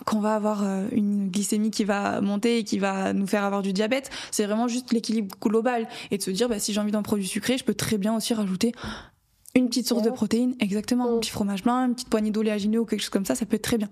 [0.06, 3.74] qu'on va avoir une glycémie qui va monter et qui va nous faire avoir du
[3.74, 4.10] diabète.
[4.32, 7.28] C'est vraiment juste l'équilibre global et de se dire bah, si j'ai envie d'un produit
[7.28, 8.74] sucré, je peux très bien aussi rajouter
[9.54, 11.06] une petite source de protéines, exactement.
[11.06, 11.20] Un mm.
[11.20, 13.64] petit fromage blanc, une petite poignée d'oléagineux ou quelque chose comme ça, ça peut être
[13.64, 13.90] très bien.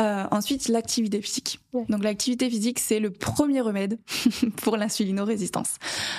[0.00, 1.60] Euh, ensuite, l'activité physique.
[1.88, 3.98] Donc l'activité physique, c'est le premier remède
[4.56, 5.76] pour l'insulinorésistance.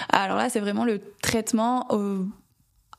[0.09, 2.23] Alors là, c'est vraiment le traitement, euh,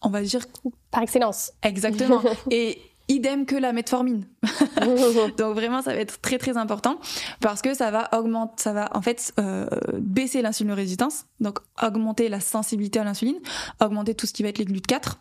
[0.03, 0.47] on va dire...
[0.91, 1.53] Par excellence.
[1.63, 2.23] Exactement.
[2.51, 4.25] Et idem que la metformine.
[5.37, 6.99] Donc vraiment, ça va être très très important
[7.41, 9.67] parce que ça va augmenter, ça va en fait euh,
[9.99, 13.39] baisser l'insulinorésistance, donc augmenter la sensibilité à l'insuline,
[13.81, 15.19] augmenter tout ce qui va être les GLUT 4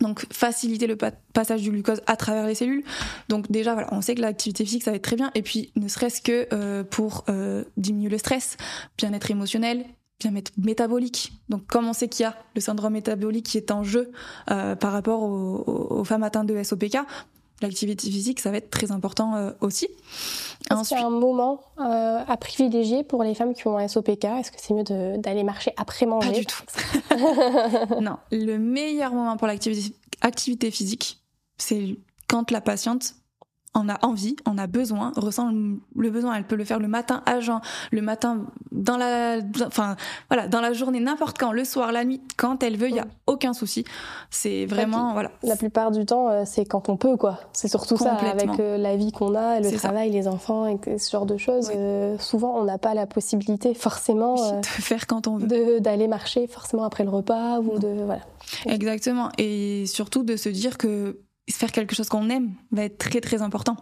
[0.00, 2.84] donc faciliter le passage du glucose à travers les cellules.
[3.28, 5.88] Donc déjà on sait que l'activité physique ça va être très bien et puis ne
[5.88, 8.56] serait-ce que euh, pour euh, diminuer le stress,
[8.96, 9.84] bien-être émotionnel,
[10.20, 11.32] bien-être métabolique.
[11.48, 14.10] Donc comme on sait qu'il y a le syndrome métabolique qui est en jeu
[14.50, 16.98] euh, par rapport aux, femmes atteintes de SOPK,
[17.60, 19.88] l'activité physique, ça va être très important euh, aussi.
[20.70, 23.88] Est-ce qu'il y a un moment euh, à privilégier pour les femmes qui ont un
[23.88, 24.84] SOPK Est-ce que c'est mieux
[25.18, 26.30] d'aller marcher après manger?
[26.30, 28.00] Pas du tout.
[28.00, 31.20] non, le meilleur moment pour l'activité activité physique,
[31.58, 31.96] c'est
[32.28, 33.14] quand la patiente
[33.74, 36.34] en a envie, en a besoin, ressent le besoin.
[36.34, 39.96] Elle peut le faire le matin à jeun, le matin dans la, enfin
[40.30, 43.00] voilà, dans la journée, n'importe quand, le soir, la nuit, quand elle veut, il y
[43.00, 43.84] a aucun souci.
[44.30, 45.30] C'est vraiment voilà.
[45.42, 47.40] La plupart du temps, euh, c'est quand on peut quoi.
[47.52, 51.10] C'est surtout ça avec euh, la vie qu'on a, le travail, les enfants et ce
[51.10, 51.70] genre de choses.
[51.74, 56.46] Euh, souvent, on n'a pas la possibilité forcément de faire quand on veut, d'aller marcher
[56.46, 58.22] forcément après le repas ou de voilà.
[58.66, 59.30] Exactement.
[59.38, 63.42] Et surtout de se dire que faire quelque chose qu'on aime va être très très
[63.42, 63.76] important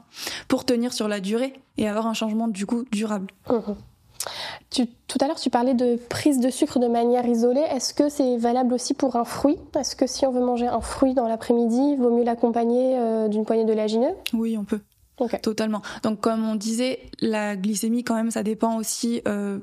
[0.49, 3.29] pour tenir sur la durée et avoir un changement du coup durable.
[3.51, 3.77] Mhm.
[5.07, 7.65] tout à l'heure, tu parlais de prise de sucre de manière isolée.
[7.71, 9.57] Est-ce que c'est valable aussi pour un fruit?
[9.79, 13.29] Est-ce que si on veut manger un fruit dans l'après-midi, il vaut mieux l'accompagner euh,
[13.29, 14.15] d'une poignée de lagineux?
[14.33, 14.81] Oui, on peut.
[15.43, 15.81] Totalement.
[16.03, 19.61] Donc comme on disait, la glycémie quand même, ça dépend aussi euh,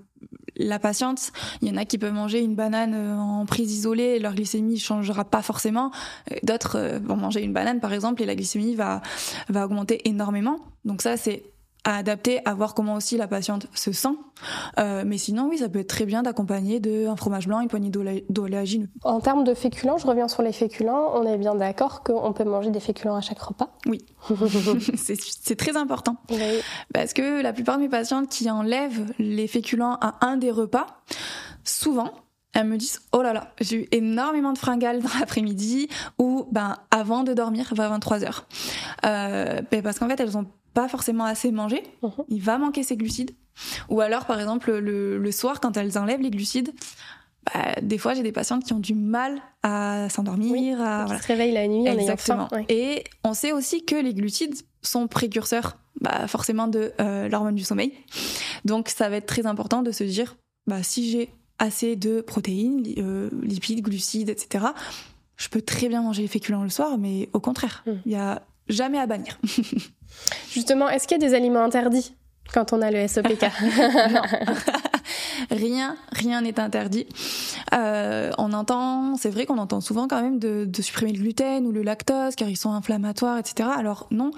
[0.58, 1.32] la patiente.
[1.62, 4.34] Il y en a qui peuvent manger une banane euh, en prise isolée et leur
[4.34, 5.92] glycémie changera pas forcément.
[6.32, 9.02] Euh, d'autres vont manger une banane par exemple et la glycémie va
[9.50, 10.60] va augmenter énormément.
[10.86, 11.44] Donc ça c'est
[11.84, 14.16] à adapter, à voir comment aussi la patiente se sent.
[14.80, 17.92] Euh, mais sinon, oui, ça peut être très bien d'accompagner d'un fromage blanc, une poignée
[18.30, 18.88] d'oléagineux.
[19.04, 21.12] En termes de féculents, je reviens sur les féculents.
[21.16, 24.00] On est bien d'accord qu'on peut manger des féculents à chaque repas Oui,
[24.96, 26.18] c'est très important.
[26.94, 30.88] Parce que la plupart de mes patientes qui enlèvent les féculents à un des repas,
[31.64, 32.12] souvent,
[32.54, 36.78] elles me disent oh là là j'ai eu énormément de fringales dans l'après-midi ou ben
[36.92, 38.46] avant de dormir vers 23 heures
[39.06, 42.12] euh, ben, parce qu'en fait elles ont pas forcément assez mangé, mhm.
[42.30, 43.32] il va manquer ses glucides.
[43.90, 46.74] Ou alors, par exemple, le, soir, quand elles enlèvent les glucides,
[47.46, 51.54] bah, des fois, j'ai des patientes qui ont du mal à s'endormir, à se réveillent
[51.54, 52.48] la nuit Exactement.
[52.70, 57.64] Et on sait aussi que les glucides sont précurseurs, bah, forcément, de euh, l'hormone du
[57.64, 57.94] sommeil.
[58.66, 60.36] Donc, ça va être très important de se dire,
[60.68, 64.66] bah, si j'ai assez de protéines, euh, lipides, glucides, etc.,
[65.36, 67.92] je peux très bien manger les féculents le soir, mais au contraire, mm.
[68.06, 69.40] il y a jamais à bannir.
[70.52, 72.16] Justement, est-ce qu'il y a des aliments interdits
[72.54, 73.46] quand on a le SOPK
[75.52, 77.08] rien, rien n'est interdit.
[77.74, 81.72] Euh, on entend, c'est vrai qu'on entend souvent quand même de, supprimer le gluten ou
[81.72, 83.70] le lactose car ils sont inflammatoires, etc.
[83.76, 84.32] Alors non,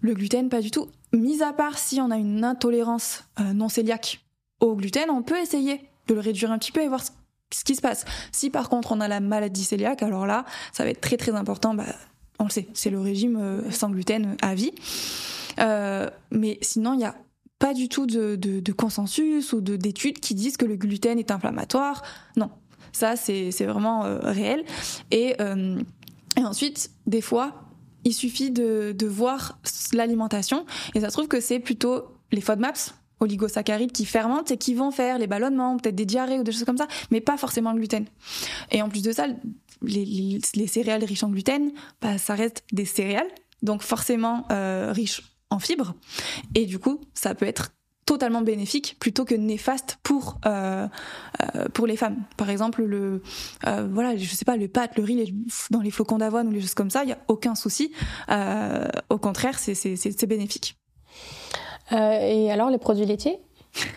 [0.00, 0.88] le gluten pas du tout.
[1.12, 4.20] Mis à part si on a une intolérance euh, non cœliaque
[4.60, 7.74] au gluten, on peut essayer de le réduire un petit peu et voir ce, qui
[7.74, 8.04] se passe.
[8.32, 11.32] Si par contre on a la maladie cœliaque, alors là, ça va être très très
[11.32, 11.84] important bah,
[12.40, 14.72] on le sait, c'est le régime euh, sans gluten à vie.
[15.60, 17.14] Euh, mais sinon, il n'y a
[17.58, 22.02] pas du tout de, consensus ou d'études qui disent que le gluten est inflammatoire.
[22.36, 22.50] Non,
[22.92, 24.64] ça c'est vraiment euh, réel.
[25.10, 25.36] Et,
[26.38, 27.52] ensuite, des fois,
[28.04, 29.58] il suffit de, voir
[29.92, 34.72] l'alimentation et ça se trouve que c'est plutôt les FODMAPs, oligosaccharides qui fermentent et qui
[34.72, 37.72] vont faire les ballonnements, peut-être des diarrhées ou des choses comme ça, mais pas forcément
[37.72, 38.06] le gluten.
[38.70, 39.26] Et en plus de ça,
[39.82, 43.30] les, céréales riches en gluten, bah, ça reste des céréales,
[43.62, 45.94] donc forcément euh, riches en fibres.
[46.54, 47.72] Et du coup, ça peut être
[48.06, 50.88] totalement bénéfique plutôt que néfaste pour euh,
[51.54, 52.24] euh, pour les femmes.
[52.36, 53.22] Par exemple, le
[53.62, 55.32] voilà, je sais pas, pâte, le riz
[55.70, 57.92] dans les flocons d'avoine ou les choses comme ça, il y a aucun souci.
[59.08, 60.76] au contraire, c'est c'est bénéfique.
[61.92, 63.38] et alors les produits laitiers?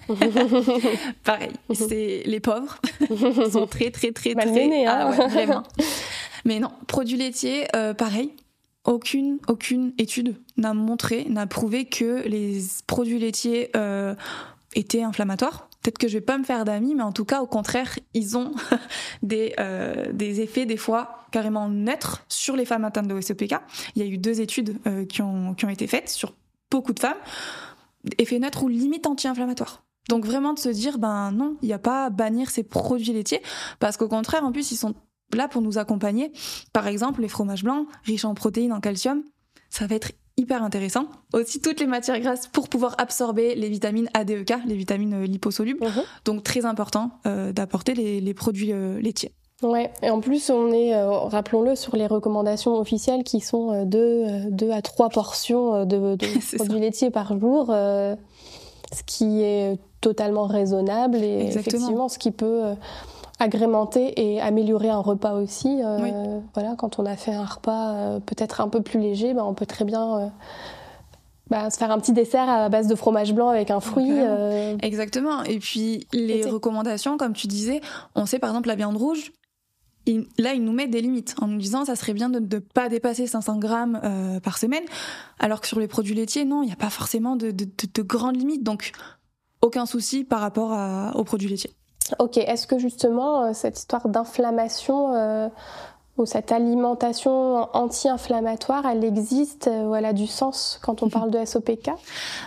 [1.23, 2.79] Pareil, c'est les pauvres
[3.51, 5.11] sont très très très très hein.
[5.17, 5.63] ah vraiment.
[6.45, 8.33] Mais non, produits laitiers, euh, pareil.
[8.85, 14.13] Aucune aucune étude n'a montré, n'a prouvé que les produits laitiers euh,
[14.75, 15.69] étaient inflammatoires.
[15.81, 18.37] Peut-être que je vais pas me faire d'amis, mais en tout cas, au contraire, ils
[18.37, 18.51] ont
[19.23, 23.55] des, euh, des effets des fois carrément neutres sur les femmes atteintes de SOPK.
[23.95, 26.33] Il y a eu deux études qui, ont, qui ont été faites sur
[26.69, 27.17] beaucoup de femmes
[28.17, 29.83] effet neutre ou limite anti-inflammatoire.
[30.09, 33.13] Donc vraiment de se dire, ben non, il n'y a pas à bannir ces produits
[33.13, 33.41] laitiers,
[33.79, 34.95] parce qu'au contraire, en plus, ils sont
[35.33, 36.31] là pour nous accompagner.
[36.73, 39.23] Par exemple, les fromages blancs, riches en protéines, en calcium,
[39.69, 41.07] ça va être hyper intéressant.
[41.33, 45.83] Aussi toutes les matières grasses pour pouvoir absorber les vitamines ADEK, les vitamines euh, liposolubles.
[45.83, 46.03] Mhm.
[46.25, 49.31] Donc très important euh, d'apporter les, produits euh, laitiers.
[49.63, 53.97] Ouais, et en plus, on est, euh, rappelons-le, sur les recommandations officielles qui sont 2
[53.97, 59.77] euh, deux, à 3 portions euh, de, de produits laitiers par jour, ce qui est
[60.01, 62.75] totalement raisonnable et effectivement ce qui peut
[63.39, 65.81] agrémenter et améliorer un repas aussi.
[66.53, 69.65] Voilà, quand on a fait un repas peut-être un peu plus léger, ben, on peut
[69.65, 70.31] très bien
[71.49, 74.11] bah, se faire un petit dessert à base de fromage blanc avec un fruit.
[74.81, 75.43] Exactement.
[75.43, 77.79] Et puis les recommandations, comme tu disais,
[78.15, 79.31] on sait par exemple la viande rouge,
[80.37, 82.89] là, il nous met des limites en nous disant ça serait bien de ne pas
[82.89, 84.83] dépasser 500 grammes euh, par semaine,
[85.39, 87.53] alors que sur les produits laitiers, non, il n'y a pas forcément de,
[88.01, 88.63] grandes limites.
[88.63, 88.91] Donc,
[89.61, 90.77] aucun souci par rapport
[91.15, 91.73] aux produits laitiers.
[92.19, 95.47] Ok, est-ce que justement, euh, cette histoire d'inflammation, euh,
[96.17, 101.43] ou cette alimentation anti-inflammatoire, elle existe ou elle a du sens quand on parle de
[101.43, 101.89] SOPK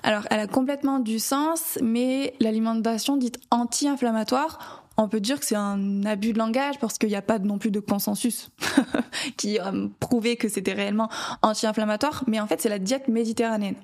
[0.05, 5.56] Alors, elle a complètement du sens, mais l'alimentation dite anti-inflammatoire, on peut dire que c'est
[5.56, 8.50] un abus de langage parce qu'il n'y a pas non plus de consensus
[9.37, 11.09] qui a prouvé que c'était réellement
[11.42, 13.76] anti-inflammatoire, mais en fait c'est la diète méditerranéenne.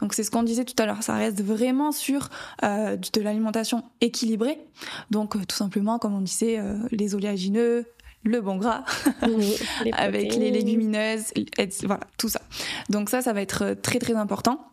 [0.00, 2.28] Donc c'est ce qu'on disait tout à l'heure, ça reste vraiment sur
[2.64, 4.58] euh, de l'alimentation équilibrée.
[5.10, 7.86] Donc euh, tout simplement, comme on disait, euh, les oléagineux,
[8.24, 8.84] le bon gras,
[9.92, 11.32] avec les légumineuses,
[11.84, 12.42] voilà, tout ça.
[12.88, 14.66] Donc ça, ça va être très très important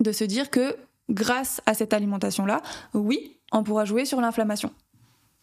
[0.00, 0.76] de se dire que
[1.10, 2.62] grâce à cette alimentation-là,
[2.94, 4.70] oui, on pourra jouer sur l'inflammation.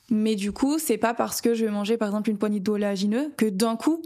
[0.09, 3.33] Mais du coup, c'est pas parce que je vais manger par exemple une poignée d'oléagineux
[3.37, 4.01] que d'un coup,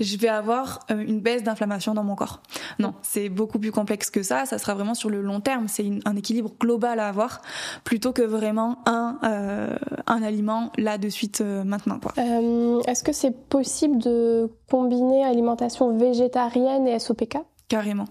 [0.00, 2.40] je vais avoir euh, une baisse d'inflammation dans mon corps.
[2.78, 4.46] Non, c'est beaucoup plus complexe que ça.
[4.46, 5.66] Ça sera vraiment sur le long terme.
[5.68, 7.42] C'est un équilibre global à avoir
[7.84, 11.98] plutôt que vraiment un euh, un aliment là de suite euh, maintenant.
[12.18, 18.06] Euh, Est-ce que c'est possible de combiner alimentation végétarienne et SOPK Carrément.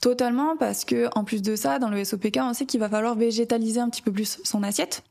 [0.00, 3.14] Totalement, parce que en plus de ça, dans le SOPK, on sait qu'il va falloir
[3.14, 5.02] végétaliser un petit peu plus son assiette.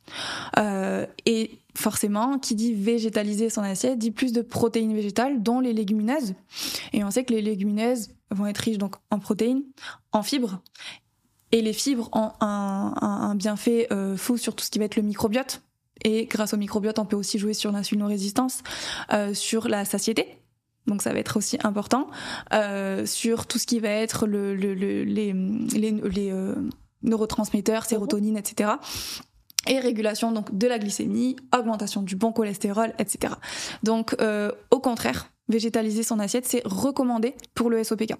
[0.57, 5.73] Euh, et forcément, qui dit végétaliser son assiette dit plus de protéines végétales, dont les
[5.73, 6.34] légumineuses.
[6.93, 9.63] Et on sait que les légumineuses vont être riches donc en protéines,
[10.12, 10.62] en fibres.
[11.51, 14.95] Et les fibres ont un, un, bienfait euh, fou sur tout ce qui va être
[14.95, 15.62] le microbiote.
[16.03, 18.63] Et grâce au microbiote, on peut aussi jouer sur l'insulino-résistance,
[19.12, 20.41] euh, sur la satiété
[20.88, 22.07] donc ça va être aussi important
[22.53, 26.55] euh, sur tout ce qui va être le, le, le les, les, les euh,
[27.03, 28.71] neurotransmetteurs, sérotonine, etc.
[29.67, 33.36] Et régulation donc de la glycémie, augmentation du bon cholestérol, etc.
[33.84, 38.13] Donc euh, au contraire, végétaliser son assiette, c'est recommandé pour le SOPK.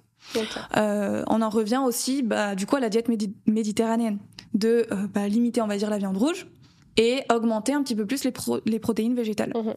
[0.76, 3.08] Euh, on en revient aussi bah, du coup à la diète
[3.46, 4.18] méditerranéenne,
[4.54, 6.46] de euh, bah, limiter on va dire la viande rouge
[6.96, 9.52] et augmenter un petit peu plus les, pro les protéines végétales.
[9.54, 9.72] Mmh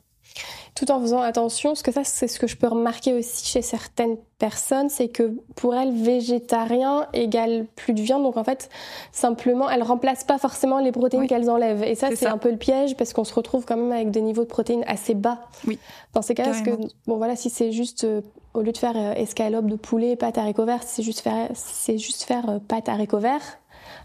[0.76, 3.62] tout en faisant attention, parce que ça c'est ce que je peux remarquer aussi chez
[3.62, 8.70] certaines personnes, c'est que pour elles végétarien égale plus de viande, donc en fait
[9.14, 12.58] simplement elles remplacent pas forcément les protéines qu'elles enlèvent, et ça c'est un peu le
[12.58, 15.40] piège parce qu'on se retrouve quand même avec des niveaux de protéines assez bas.
[15.66, 15.80] Oui.
[16.14, 16.72] Dans ces cas-là, parce que
[17.08, 18.22] bon voilà, si c'est juste euh,
[18.54, 21.50] au lieu de faire euh, escalope de poulet, pâte à haricots verts, c'est juste faire
[21.54, 23.60] c'est juste faire euh, pâte à haricots verts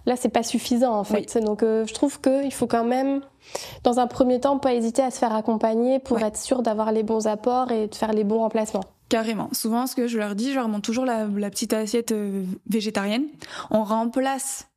[0.06, 1.36] Là, c'est pas suffisant en fait.
[1.38, 3.20] Donc, euh, je trouve qu'il faut quand même,
[3.84, 7.02] dans un premier temps, pas hésiter à se faire accompagner pour être sûr d'avoir les
[7.02, 8.84] bons apports et de faire les bons remplacements.
[9.08, 9.48] Carrément.
[9.52, 13.24] Souvent, ce que je leur dis, je leur montre toujours la, petite assiette euh, végétarienne.
[13.70, 14.68] On remplace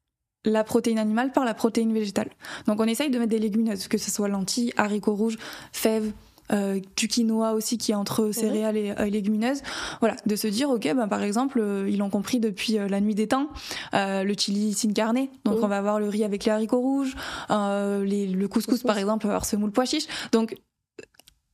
[0.46, 2.30] la protéine animale par la protéine végétale.
[2.68, 5.38] Donc on essaye de mettre des légumineuses, que ce soit lentilles, haricots rouges,
[5.72, 6.12] fèves,
[6.52, 8.34] euh, du quinoa aussi qui est entre mhm.
[8.34, 9.62] céréales et euh, légumineuses.
[10.00, 13.16] Voilà, de se dire ok, ben par exemple, euh, ils l'ont compris depuis la nuit
[13.16, 13.50] des temps,
[13.94, 15.28] le chili sin carne.
[15.46, 15.64] Donc mhm.
[15.64, 17.16] on va avoir le riz avec les haricots rouges,
[17.50, 20.08] les, le couscous, par exemple, on va avoir semoule pois chiche.
[20.32, 20.56] Donc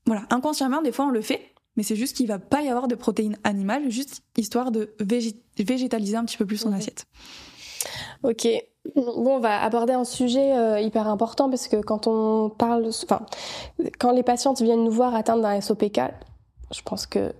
[0.05, 2.87] voilà, inconsciemment des fois on le fait, mais c'est juste qu'il va pas y avoir
[2.87, 7.05] de protéines animales, juste histoire de végétaliser un petit peu plus son assiette.
[8.23, 8.47] Ok.
[8.95, 13.21] Bon, on va aborder un sujet euh, hyper important parce que quand on parle, enfin,
[13.99, 16.01] quand les patientes viennent nous voir atteintes d'un SOPK,
[16.71, 17.33] je pense que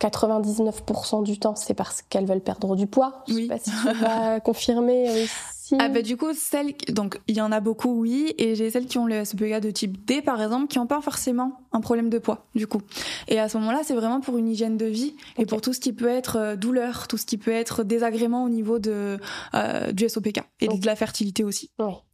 [0.00, 3.24] 99% du temps, c'est parce qu'elles veulent perdre du poids.
[3.26, 5.26] Je sais pas si tu vas confirmer
[5.74, 5.82] aussi.
[5.82, 8.86] Ah bah du coup, celles donc il y en a beaucoup oui et j'ai celles
[8.86, 12.10] qui ont le SPK de type D par exemple qui n'ont pas forcément un problème
[12.10, 12.80] de poids du coup.
[13.28, 15.80] Et à ce moment-là, c'est vraiment pour une hygiène de vie et pour tout ce
[15.80, 19.18] qui peut être euh, douleur, tout ce qui peut être désagrément au niveau de
[19.54, 21.70] euh, du SOPK et de la fertilité aussi.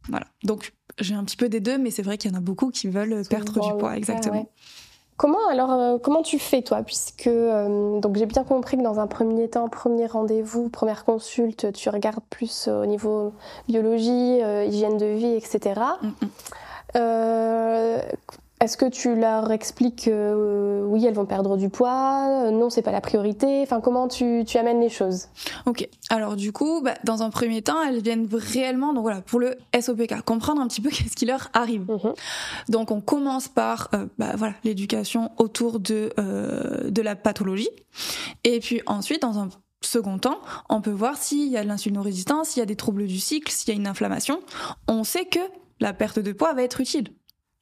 [0.09, 0.27] Voilà.
[0.43, 2.71] Donc j'ai un petit peu des deux mais c'est vrai qu'il y en a beaucoup
[2.71, 4.49] qui veulent perdre du poids exactement.
[5.17, 6.83] Comment alors euh, comment tu fais toi?
[6.83, 11.71] Puisque euh, donc j'ai bien compris que dans un premier temps premier rendez-vous première consulte
[11.71, 13.33] tu regardes plus au niveau
[13.69, 15.79] biologie euh, hygiène de vie etc.
[18.61, 22.69] Est-ce que tu leur expliques que euh, oui, elles vont perdre du poids, euh, non,
[22.69, 25.27] c'est pas la priorité Enfin, comment tu, tu amènes les choses?
[25.65, 25.87] Ok.
[26.09, 29.57] Alors du coup, bah, dans un premier temps, elles viennent réellement, donc voilà, pour le
[29.77, 31.81] SOPK, comprendre un petit peu qu'est-ce qui leur arrive.
[31.81, 32.13] Mhm.
[32.69, 37.69] Donc on commence par euh, bah, voilà l'éducation autour de de la pathologie,
[38.43, 39.49] et puis ensuite dans un
[39.81, 40.39] second temps,
[40.69, 43.51] on peut voir s'il y a de l'insulino-résistance, s'il y a des troubles du cycle,
[43.51, 44.39] s'il y a une inflammation.
[44.87, 45.39] On sait que
[45.79, 47.09] la perte de poids va être utile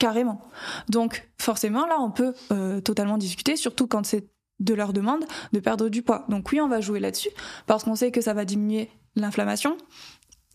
[0.04, 0.42] carrément.
[0.90, 4.28] Donc forcément là on peut euh, totalement discuter, surtout quand c'est
[4.60, 5.24] de leur demande
[5.54, 6.26] de perdre du poids.
[6.28, 7.30] Donc oui on va jouer là-dessus
[7.68, 9.78] parce qu'on sait que ça va diminuer l'inflammation.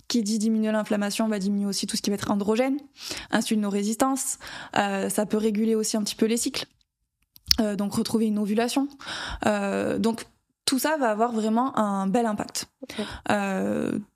[0.06, 2.76] Qui dit diminuer l'inflammation va diminuer aussi tout ce qui va être androgène,
[3.30, 4.38] insulino-résistance.
[4.76, 6.66] Euh, ça peut réguler aussi un petit peu les cycles.
[7.60, 8.86] Euh, donc retrouver une ovulation.
[9.98, 10.26] donc
[10.66, 12.68] tout ça va avoir vraiment un bel impact.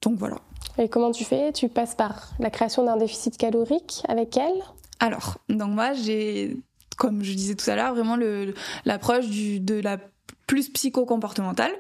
[0.03, 0.37] donc voilà.
[0.77, 1.53] Et comment tu fais?
[1.53, 4.63] Tu passes par la création d'un déficit calorique avec elle?
[5.03, 6.57] Alors, donc moi, j'ai
[6.97, 8.17] comme je disais tout à l'heure, vraiment
[8.85, 9.99] l'approche de la
[10.47, 11.73] plus psycho-comportementale.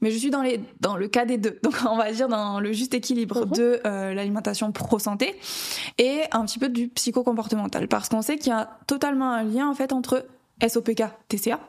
[0.00, 1.58] Mais je suis dans, les, dans le cas des deux.
[1.62, 3.52] Donc, on va dire dans le juste équilibre mhm.
[3.52, 5.38] de euh, l'alimentation pro-santé
[5.98, 7.88] et un petit peu du psycho-comportemental.
[7.88, 10.24] Parce qu'on sait qu'il y a totalement un lien, en fait, entre
[10.66, 11.60] SOPK, TCA.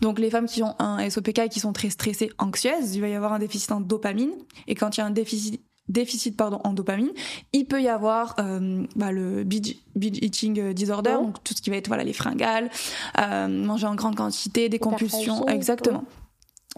[0.00, 3.08] Donc, les femmes qui ont un SOPK et qui sont très stressées, anxieuses, il va
[3.08, 4.32] y avoir un déficit en dopamine.
[4.66, 7.10] Et quand il y a un déficit déficit pardon en dopamine,
[7.52, 11.76] il peut y avoir euh, bah, le binge, eating disorder, donc tout ce qui va
[11.76, 12.70] être voilà les fringales,
[13.18, 16.04] euh, manger en grande quantité, des compulsions, exactement.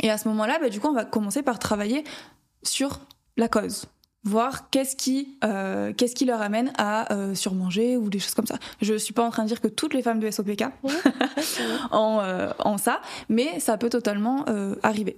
[0.03, 2.05] Et à ce moment-là, bah, du coup, on va commencer par travailler
[2.63, 3.01] sur
[3.37, 3.87] la cause
[4.27, 8.47] voir qu'est-ce qui euh, qu'est-ce qui leur amène à euh, surmanger ou des choses comme
[8.47, 8.59] ça.
[8.83, 10.65] Je suis pas en train de dire que toutes les femmes de SOPK
[11.93, 15.17] ont, euh, ont, ça, mais ça peut totalement euh, arriver.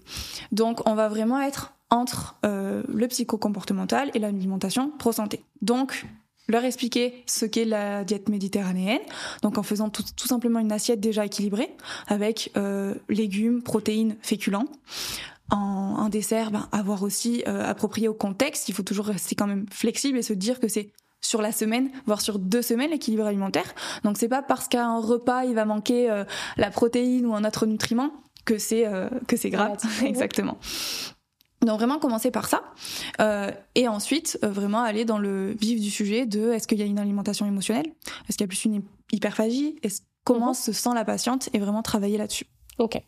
[0.52, 5.42] Donc on va vraiment être entre euh, le psychocomportemental et l'alimentation pro-santé.
[5.62, 6.06] Donc,
[6.48, 9.00] leur expliquer ce qu'est la diète méditerranéenne,
[9.42, 11.70] donc en faisant tout, simplement une assiette déjà équilibrée,
[12.06, 14.66] avec euh, légumes, protéines, féculents.
[15.50, 19.46] En un dessert, ben, avoir aussi euh, approprié au contexte, il faut toujours rester quand
[19.46, 23.26] même flexible et se dire que c'est sur la semaine, voire sur deux semaines l'équilibre
[23.26, 23.74] alimentaire.
[24.04, 26.24] Donc c'est pas parce qu'à un repas il va manquer euh,
[26.56, 28.12] la protéine ou un autre nutriment
[28.44, 29.78] que c'est euh, que c'est grave.
[30.04, 30.58] Exactement.
[31.64, 32.62] Donc vraiment commencer par ça
[33.20, 36.82] euh, et ensuite euh, vraiment aller dans le vif du sujet de est-ce qu'il y
[36.82, 37.86] a une alimentation émotionnelle,
[38.28, 38.82] est-ce qu'il y a plus une
[39.12, 40.54] hyperphagie, est comment mhm.
[40.54, 41.48] se sent la patiente?
[41.52, 42.46] Et vraiment travailler là-dessus.
[42.78, 43.00] Ok.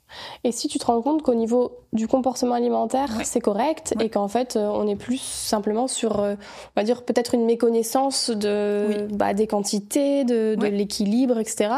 [0.42, 4.26] Et si tu te rends compte qu'au niveau du comportement alimentaire, c'est correct et qu'en
[4.26, 9.06] fait, euh, on est plus simplement sur, euh, on va dire, peut-être une méconnaissance de,
[9.12, 11.70] bah, des quantités, de, de l'équilibre, etc.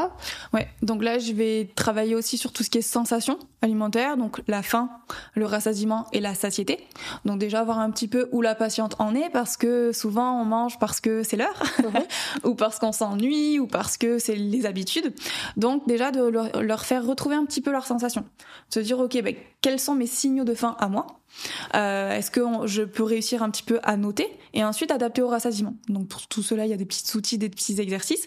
[0.55, 0.69] Ouais.
[0.83, 4.63] Donc là, je vais travailler aussi sur tout ce qui est sensation alimentaire, donc la
[4.63, 4.91] faim,
[5.35, 6.81] le rassasiement et la satiété.
[7.25, 10.45] Donc déjà voir un petit peu où la patiente en est parce que souvent on
[10.45, 12.03] mange parce que c'est l'heure mhm.
[12.45, 15.15] ou parce qu'on s'ennuie ou parce que c'est les habitudes.
[15.57, 18.25] Donc déjà de leur, faire retrouver un petit peu leurs sensations.
[18.69, 21.07] Se dire ok, ben, quels sont mes signaux de faim à moi?
[21.75, 25.29] Euh, Est-ce que je peux réussir un petit peu à noter et ensuite adapter au
[25.29, 25.75] rassasiement?
[25.89, 28.27] Donc pour tout cela, il y a des petits outils, des petits exercices.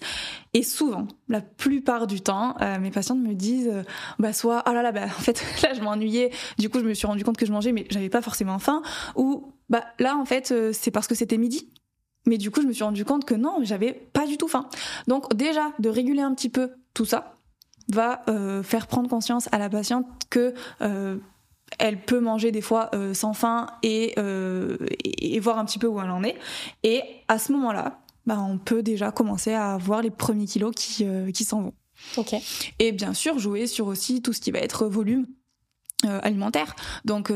[0.54, 3.84] Et souvent, la plupart du temps, euh, mes patientes me disent, euh,
[4.20, 6.94] bah soit ah là là, bah en fait là je m'ennuyais, du coup je me
[6.94, 8.82] suis rendu compte que je mangeais mais j'avais pas forcément faim,
[9.16, 11.70] ou bah là en fait c'est parce que c'était midi.
[12.28, 14.68] Mais du coup, je me suis rendu compte que non, j'avais pas du tout faim.
[15.08, 17.35] Donc déjà, de réguler un petit peu tout ça
[17.90, 18.24] va
[18.64, 20.54] faire prendre conscience à la patiente que
[21.80, 26.00] elle peut manger des fois euh, sans faim euh, et, voir un petit peu où
[26.00, 26.38] elle en est.
[26.84, 31.06] Et à ce moment-là, bah, on peut déjà commencer à voir les premiers kilos qui,
[31.06, 31.74] euh, qui s'en vont.
[32.80, 35.26] Et bien sûr, jouer sur aussi tout ce qui va être volume
[36.04, 36.76] alimentaire.
[37.04, 37.34] Donc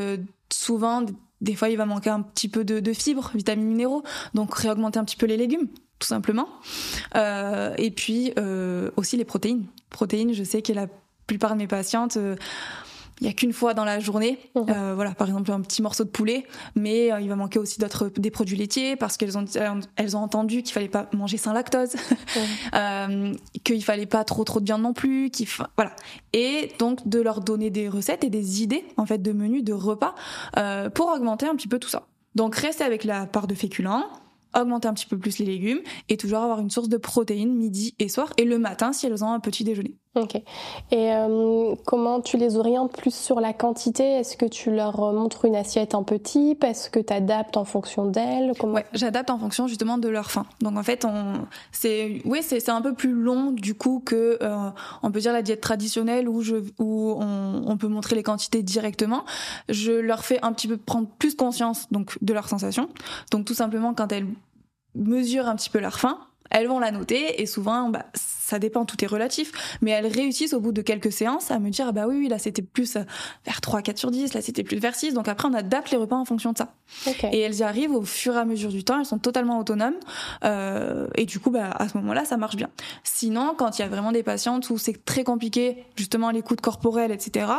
[0.52, 1.04] souvent,
[1.41, 4.04] des fois, il va manquer un petit peu de, de fibres, vitamines minéraux.
[4.36, 5.70] Donc réaugmenter un petit peu les légumes
[6.00, 6.47] tout simplement.
[7.16, 8.34] et puis
[8.95, 9.66] aussi les protéines.
[9.89, 10.88] Protéines, je sais que la
[11.28, 12.18] plupart de mes patientes
[13.22, 14.39] il y a qu'une fois dans la journée.
[14.56, 14.66] Mhm.
[14.70, 16.45] Euh, voilà, par exemple un petit morceau de poulet,
[16.76, 19.45] mais euh, il va manquer aussi d'autres des produits laitiers parce qu'elles ont
[19.95, 21.95] elles ont entendu qu'il fallait pas manger sans lactose,
[22.74, 23.34] euh,
[23.64, 25.95] qu'il fallait pas trop trop de viande non plus, qu'il voilà.
[26.34, 29.74] Et donc de leur donner des recettes et des idées en fait de menus, de
[29.74, 30.16] repas
[30.58, 32.08] euh, pour augmenter un petit peu tout ça.
[32.36, 34.06] Donc rester avec la part de féculents,
[34.56, 37.95] augmenter un petit peu plus les légumes et toujours avoir une source de protéines midi
[38.00, 39.95] et soir et le matin si elles ont un petit déjeuner.
[40.92, 44.04] Et euh, comment tu les orientes plus sur la quantité?
[44.04, 46.58] Est-ce que tu leur montres une assiette en petit?
[46.64, 48.54] Est-ce que tu adaptes en fonction d'elles?
[48.60, 48.80] Comment...
[48.94, 50.46] J'adapte en fonction justement de leur faim.
[50.62, 51.06] Donc en fait,
[51.72, 54.70] c'est, oui, un peu plus long du coup que euh,
[55.02, 56.42] on peut dire la diète traditionnelle où
[56.80, 59.26] on peut montrer les quantités directement.
[59.70, 62.90] Je leur fais un petit peu prendre plus conscience donc de leurs sensations.
[63.32, 64.28] Donc tout simplement quand elles
[64.96, 68.06] mesurent un petit peu leur faim, elles vont la noter et souvent, bah,
[68.50, 71.70] ça dépend, tout est relatif, mais elles réussissent au bout de quelques séances à me
[71.70, 73.04] dire, ah bah oui, oui là c'était plus euh,
[73.45, 75.97] vers 3, 4 sur 10, là c'était plus vers 6, donc après on adapte les
[75.97, 76.74] repas en fonction de ça.
[77.32, 79.95] Et elles y arrivent au fur et à mesure du temps, elles sont totalement autonomes,
[80.43, 82.70] euh, et du coup, bah, à ce moment-là, ça marche bien.
[83.04, 87.12] Sinon, quand il y a vraiment des patientes où c'est très compliqué, justement l'écoute corporelle,
[87.12, 87.52] etc.,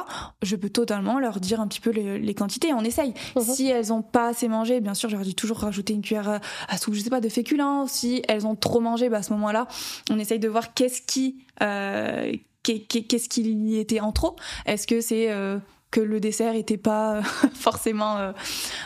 [0.43, 3.15] je peux totalement leur dire un petit peu les, quantités, on essaye.
[3.37, 3.43] Mhm.
[3.43, 6.41] Si elles ont pas assez mangé, bien sûr, je leur dis toujours rajouter une cuillère
[6.69, 7.87] à soupe, je sais pas, de féculents.
[7.87, 9.69] Si elles ont trop mangé, bah, à ce moment-là,
[10.11, 14.37] on essaye de voir qu'est-ce qui, euh, qu'est-ce qui y était en trop?
[14.65, 15.59] Est-ce que c'est euh,
[15.91, 17.21] que le dessert était pas
[17.55, 18.33] forcément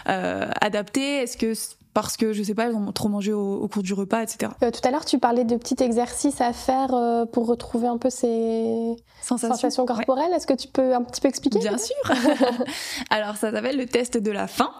[0.09, 1.18] euh, adapté?
[1.18, 1.55] Est-ce que
[1.95, 4.53] parce que je sais pas, elles ont trop mangé au, cours du repas, etc.
[4.61, 6.90] tout à l'heure, tu parlais de petits exercices à faire
[7.32, 10.32] pour retrouver un peu ces sensations, corporelles.
[10.34, 11.97] Est-ce que tu peux un petit peu expliquer Bien sûr.
[13.11, 14.70] Alors, ça s'appelle le test de la faim.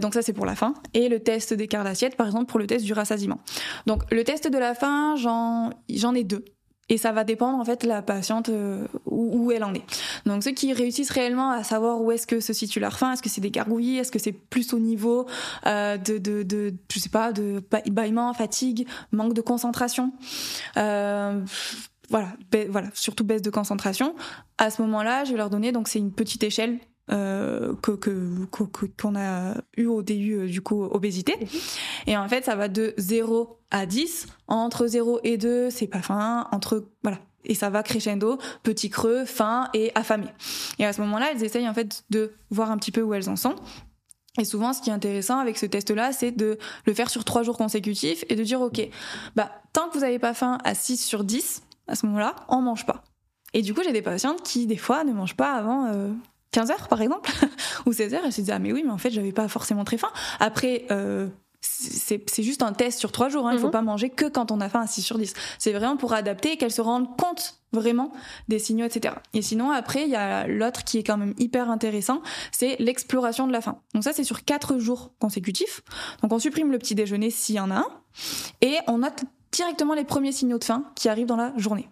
[0.00, 0.74] donc ça, c'est pour la faim.
[0.94, 3.38] Et le test des quarts d'assiette, par exemple, pour le test du rassasiement.
[3.86, 6.44] Donc le test de la faim, j'en ai deux.
[6.88, 9.84] Et ça va dépendre en fait la patiente euh, où, elle en est.
[10.24, 13.22] Donc ceux qui réussissent réellement à savoir où est-ce que se situe leur faim, est-ce
[13.22, 15.26] que c'est des gargouillis, est-ce que c'est plus au niveau
[15.66, 20.12] euh, de, de, de, je sais pas, de bâillement, fatigue, manque de concentration.
[20.76, 21.40] Euh,
[22.08, 22.28] voilà,
[22.70, 24.14] voilà, surtout baisse de concentration.
[24.56, 26.78] À ce moment-là, je vais leur donner, donc c'est une petite échelle
[27.10, 27.90] euh, que
[29.00, 31.36] qu'on a eu au DU euh, du coup obésité.
[32.06, 36.02] Et en fait ça va de 0 à 10 entre 0 et 2 c'est pas
[36.02, 36.46] fin.
[36.52, 37.18] Entre voilà.
[37.44, 38.38] Et ça va crescendo.
[38.62, 40.26] Petit creux fin et affamé.
[40.78, 43.28] Et à ce moment-là elles essayent en fait de voir un petit peu où elles
[43.28, 43.54] en sont.
[44.38, 47.42] Et souvent, ce qui est intéressant avec ce test-là, c'est de le faire sur trois
[47.42, 48.80] jours consécutifs et de dire, OK,
[49.34, 52.60] bah, tant que vous n'avez pas faim à 6 sur 10, à ce moment-là, on
[52.60, 53.02] mange pas.
[53.52, 56.12] Et du coup, j'ai des patientes qui, des fois, ne mangent pas avant euh,
[56.52, 57.30] 15 heures, par exemple,
[57.86, 58.22] ou 16 heures.
[58.24, 60.10] Elles se disaient, ah, mais oui, mais en fait, j'avais pas forcément très faim.
[60.40, 61.28] Après, euh,
[61.60, 63.46] c'est juste un test sur trois jours.
[63.46, 63.52] Hein.
[63.52, 63.72] Il faut mhm.
[63.72, 65.34] pas manger que quand on a faim à 6 sur 10.
[65.58, 68.12] C'est vraiment pour adapter et qu'elles se rendent compte vraiment
[68.48, 69.16] des signaux, etc.
[69.34, 72.22] Et sinon, après, il y a l'autre qui est quand même hyper intéressant,
[72.52, 73.80] c'est l'exploration de la faim.
[73.94, 75.82] Donc ça, c'est sur quatre jours consécutifs.
[76.22, 77.86] Donc on supprime le petit déjeuner s'il y en a un.
[78.62, 79.24] Et on note
[79.58, 81.88] directement les premiers signaux de faim qui arrivent dans la journée.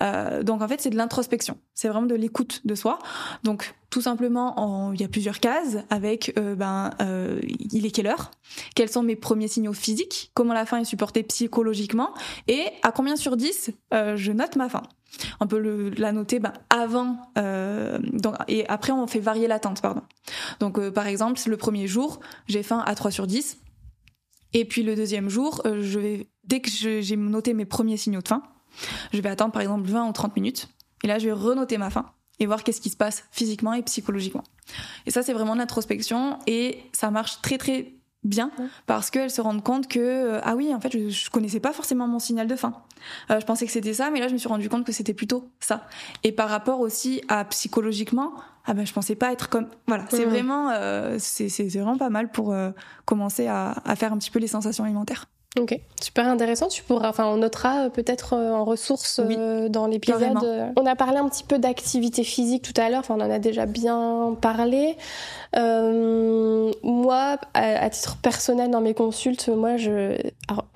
[0.00, 1.58] Euh, donc en fait, c'est de l'introspection.
[1.74, 2.98] C'est vraiment de l'écoute de soi.
[3.44, 8.06] Donc tout simplement, il y a plusieurs cases avec euh, ben euh, il est quelle
[8.06, 8.30] heure?
[8.74, 10.30] Quels sont mes premiers signaux physiques?
[10.32, 12.14] Comment la faim est supportée psychologiquement?
[12.48, 14.82] Et à combien sur 10 je note ma faim?
[15.40, 20.00] On peut la noter ben, avant donc, et après on fait varier l'attente pardon.
[20.60, 23.58] Donc par exemple le premier jour j'ai faim à 3 sur 10
[24.54, 28.28] et puis le deuxième jour, je vais, dès que j'ai noté mes premiers signaux de
[28.28, 28.42] faim,
[29.12, 30.68] je vais attendre par exemple 20 ou 30 minutes.
[31.04, 32.06] Et là, je vais renoter ma faim
[32.38, 34.44] et voir qu'est-ce qui se passe physiquement et psychologiquement.
[35.06, 38.50] Et ça, c'est vraiment l'introspection et ça marche très très bien
[38.86, 41.72] parce qu'elles se rendent compte que euh, ah oui en fait je, je, connaissais pas
[41.72, 42.72] forcément mon signal de faim.
[43.30, 45.12] Euh, je pensais que c'était ça mais là je me suis rendu compte que c'était
[45.12, 45.88] plutôt ça.
[46.22, 48.32] Et par rapport aussi à psychologiquement
[48.64, 52.10] ah ben je pensais pas être comme voilà c'est vraiment euh, c'est c'est vraiment pas
[52.10, 52.70] mal pour euh,
[53.06, 55.26] commencer à, à faire un petit peu les sensations alimentaires
[55.60, 56.68] Ok, super intéressant.
[56.68, 60.72] Tu pourras, enfin, on notera euh, peut-être euh, en ressources euh, dans l'épisode.
[60.76, 63.00] On a parlé un petit peu d'activité physique tout à l'heure.
[63.00, 64.96] Enfin, on en a déjà bien parlé.
[65.56, 70.16] Euh, moi, à, titre personnel, dans mes consultes, moi, je,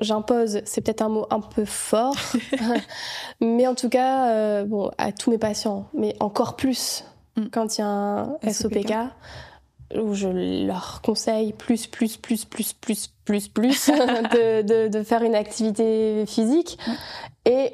[0.00, 0.60] j'impose.
[0.66, 2.16] C'est peut-être un mot un peu fort,
[3.40, 7.04] mais en tout cas, euh, bon, à tous mes patients, mais encore plus
[7.36, 7.46] mm.
[7.50, 8.92] quand il y a un SOPK
[9.94, 10.28] où je
[10.66, 16.24] leur conseille plus, plus, plus, plus, plus, plus, plus de, de, de, faire une activité
[16.26, 16.78] physique.
[17.44, 17.72] Et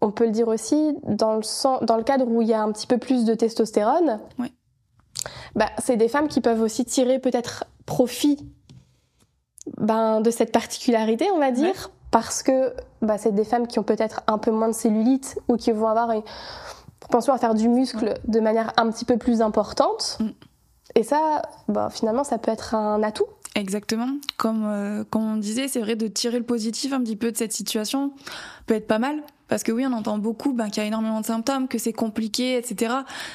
[0.00, 2.62] on peut le dire aussi, dans le, sens, dans le cadre où il y a
[2.62, 4.20] un petit peu plus de testostérone,
[5.54, 8.38] bah, c'est des femmes qui peuvent aussi tirer peut-être profit
[9.76, 13.84] ben, de cette particularité, on va dire, parce que bah, c'est des femmes qui ont
[13.84, 16.22] peut-être un peu moins de cellulite ou qui vont avoir une
[16.98, 20.18] propension à faire du muscle de manière un petit peu plus importante.
[20.20, 20.28] Mm.
[20.94, 23.26] Et ça, bah, finalement, ça peut être un atout.
[23.54, 24.08] Exactement.
[24.36, 27.36] Comme, euh, comme on disait, c'est vrai de tirer le positif un petit peu de
[27.36, 28.12] cette situation
[28.66, 29.22] peut être pas mal.
[29.48, 31.92] Parce que oui, on entend beaucoup ben, qu'il y a énormément de symptômes, que c'est
[31.92, 32.94] compliqué, etc.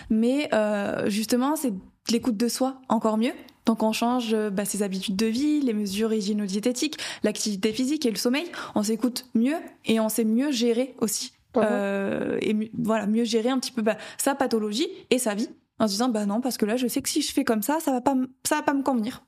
[0.10, 1.74] Mais euh, justement, c'est
[2.10, 3.34] l'écoute de soi encore mieux.
[3.66, 8.18] Donc on change bah, ses habitudes de vie, les mesures hygiéno-diététiques, l'activité physique et le
[8.18, 8.46] sommeil.
[8.76, 11.34] On s'écoute mieux et on sait mieux gérer aussi.
[11.64, 15.50] Euh, et voilà, mieux gérer un petit peu bah, sa pathologie et sa vie
[15.80, 17.62] en se disant bah non parce que là je sais que si je fais comme
[17.62, 19.24] ça ça va pas ça va pas me convenir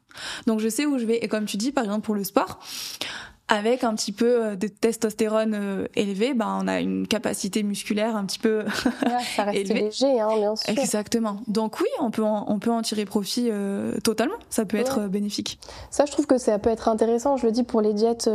[0.45, 2.59] donc je sais où je vais et comme tu dis par exemple pour le sport
[3.49, 8.15] avec un petit peu euh, de testostérone euh, élevé, ben on a une capacité musculaire
[8.15, 8.59] un petit peu
[9.05, 10.69] ouais, ça reste léger, hein, bien sûr.
[10.69, 11.37] Exactement.
[11.47, 14.35] Donc oui, on peut en, on peut en tirer profit euh, totalement.
[14.49, 15.59] Ça peut être bénéfique.
[15.91, 17.37] Ça, je trouve que ça peut être intéressant.
[17.37, 18.29] Je le dis pour les diètes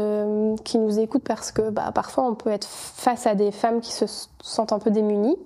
[0.64, 3.92] qui nous écoutent parce que bah, parfois on peut être face à des femmes qui
[3.92, 4.06] se
[4.42, 5.36] sentent un peu démunies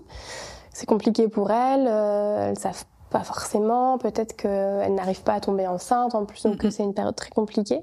[0.77, 5.67] c'est compliqué pour elles, euh, elles savent pas forcément, peut-être qu'elles n'arrivent pas à tomber
[5.67, 7.81] enceinte en plus, donc c'est une période très compliquée.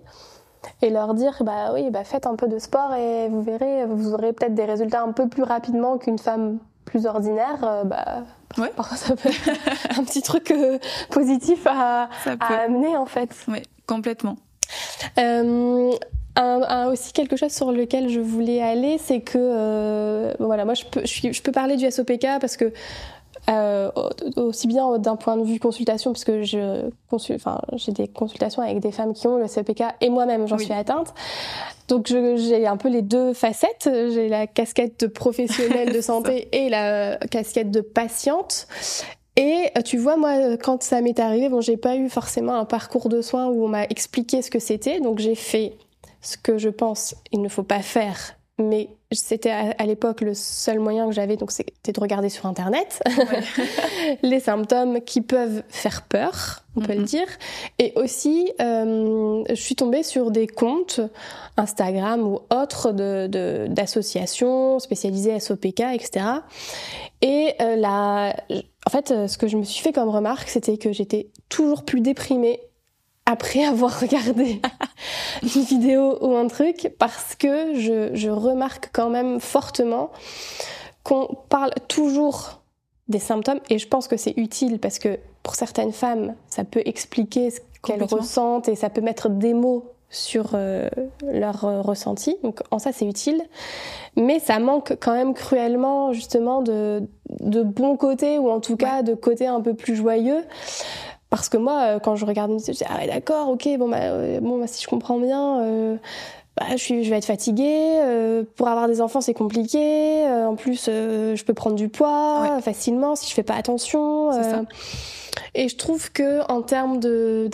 [0.84, 4.14] Et leur dire, bah oui, bah faites un peu de sport et vous verrez, vous
[4.14, 8.26] aurez peut-être des résultats un peu plus rapidement qu'une femme plus ordinaire, euh, bah,
[8.60, 8.72] ouais.
[8.96, 9.50] ça peut être
[10.00, 10.78] un petit truc euh,
[11.10, 13.36] positif à, à, amener en fait.
[13.48, 14.36] Oui, complètement.
[15.18, 15.92] Euh,
[16.36, 20.86] un, aussi quelque chose sur lequel je voulais aller, c'est que euh, voilà, moi je
[20.86, 22.74] peux, je, je, peux parler du SOPK parce que
[23.50, 23.92] euh,
[24.38, 28.80] aussi bien d'un point de vue consultation, parce que je enfin, j'ai des consultations avec
[28.80, 31.14] des femmes qui ont le SOPK et moi-même j'en suis atteinte.
[31.90, 33.90] Donc j'ai un peu les deux facettes.
[33.90, 38.68] J'ai la casquette de professionnelle de santé et la casquette de patiente.
[39.36, 43.10] Et tu vois, moi, quand ça m'est arrivé, bon, j'ai pas eu forcément un parcours
[43.10, 45.74] de soins où on m'a expliqué ce que c'était, donc j'ai fait
[46.24, 50.80] ce que je pense il ne faut pas faire mais c'était à, l'époque le seul
[50.80, 53.02] moyen que j'avais, donc c'était de regarder sur Internet
[54.22, 57.26] les symptômes qui peuvent faire peur, on peut le dire.
[57.80, 61.02] Et aussi, euh, je suis tombée sur des comptes
[61.58, 66.26] Instagram ou autres d'associations de, spécialisées SOPK, etc.
[67.22, 68.36] Et euh, la,
[68.86, 72.02] en fait, ce que je me suis fait comme remarque, c'était que j'étais toujours plus
[72.02, 72.60] déprimée
[73.26, 74.62] après avoir regardé
[75.42, 80.12] une vidéo ou un truc parce que je, je remarque quand même fortement
[81.04, 82.62] qu'on parle toujours
[83.08, 86.82] des symptômes et je pense que c'est utile parce que pour certaines femmes, ça peut
[86.86, 90.88] expliquer ce qu'elles ressentent et ça peut mettre des mots sur euh,
[91.30, 92.38] leur euh, ressenti.
[92.44, 93.42] Donc en ça c'est utile,
[94.16, 97.02] mais ça manque quand même cruellement justement de,
[97.42, 100.44] de bons côtés ou en tout cas de côtés un peu plus joyeux.
[101.34, 103.68] Parce que moi, euh, quand je regarde une vidéo, je dis ah ouais d'accord, ok,
[103.80, 105.96] bon bah, euh, bon bah, si je comprends bien, euh,
[106.56, 108.00] bah, je, suis, je vais être fatiguée.
[108.56, 110.28] pour avoir des enfants, c'est compliqué.
[110.28, 114.30] en plus, je peux prendre du poids facilement si je fais pas attention.
[115.56, 117.50] Et je trouve que en termes de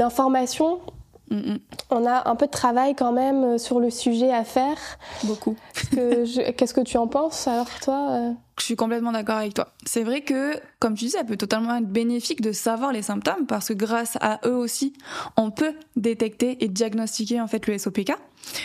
[1.89, 4.77] on a un peu de travail quand même euh, sur le sujet à faire.
[5.23, 5.55] Beaucoup.
[5.91, 8.33] Qu'est-ce que tu en penses alors toi euh?
[8.59, 9.69] Je suis complètement d'accord avec toi.
[9.85, 13.45] C'est vrai que, comme tu dis, ça peut totalement être bénéfique de savoir les symptômes
[13.47, 14.93] parce que grâce à eux aussi,
[15.37, 18.11] on peut détecter et diagnostiquer en fait le SOPK.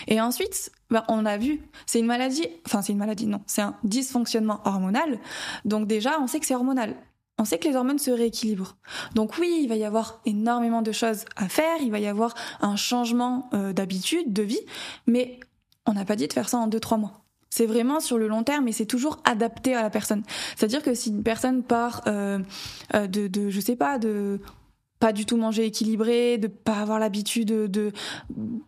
[0.08, 3.62] Et ensuite, ben, on a vu, c'est une maladie, enfin c'est une maladie, non, c'est
[3.62, 5.18] un dysfonctionnement hormonal.
[5.64, 6.96] Donc déjà, on sait que c'est hormonal
[7.38, 8.76] on sait que les hormones se rééquilibrent.
[9.14, 12.34] Donc oui, il va y avoir énormément de choses à faire, il va y avoir
[12.60, 14.60] un changement euh, d'habitude, de vie,
[15.06, 15.40] mais
[15.86, 17.24] on n'a pas dit de faire ça en deux, trois mois.
[17.50, 20.22] C'est vraiment sur le long terme et c'est toujours adapté à la personne.
[20.56, 22.40] C'est-à-dire que si une personne part euh,
[22.94, 24.40] euh, de, de, je sais pas, de
[25.04, 27.92] pas du tout manger équilibré, de pas avoir l'habitude de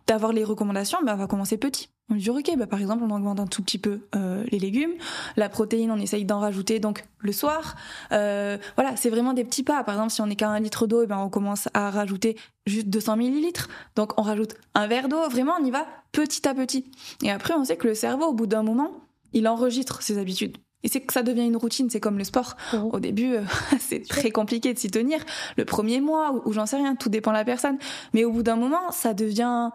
[0.05, 1.89] d'avoir les recommandations, ben on va commencer petit.
[2.11, 4.91] On dit ok, bah par exemple on augmente un tout petit peu euh, les légumes,
[5.35, 7.75] la protéine on essaye d'en rajouter donc le soir.
[8.11, 9.83] Euh, voilà, c'est vraiment des petits pas.
[9.83, 12.37] Par exemple si on est qu'à un litre d'eau, eh ben on commence à rajouter
[12.67, 13.67] juste 200 millilitres.
[13.95, 15.27] Donc on rajoute un verre d'eau.
[15.31, 16.85] Vraiment on y va petit à petit.
[17.23, 18.91] Et après on sait que le cerveau au bout d'un moment
[19.33, 20.55] il enregistre ses habitudes.
[20.83, 22.55] Et c'est que ça devient une routine, c'est comme le sport.
[22.73, 22.77] Mmh.
[22.91, 23.41] Au début, euh,
[23.79, 25.19] c'est très compliqué de s'y tenir.
[25.57, 27.77] Le premier mois, ou, ou j'en sais rien, tout dépend de la personne.
[28.13, 29.71] Mais au bout d'un moment, ça devient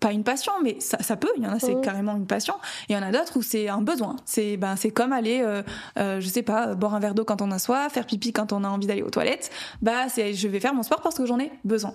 [0.00, 1.30] pas une passion, mais ça, ça peut.
[1.36, 2.54] Il y en a, c'est carrément une passion.
[2.88, 4.16] Et il y en a d'autres où c'est un besoin.
[4.24, 5.62] C'est ben, c'est comme aller, euh,
[5.98, 8.52] euh, je sais pas, boire un verre d'eau quand on a soif, faire pipi quand
[8.52, 9.50] on a envie d'aller aux toilettes.
[9.82, 11.94] Bah, c'est, je vais faire mon sport parce que j'en ai besoin.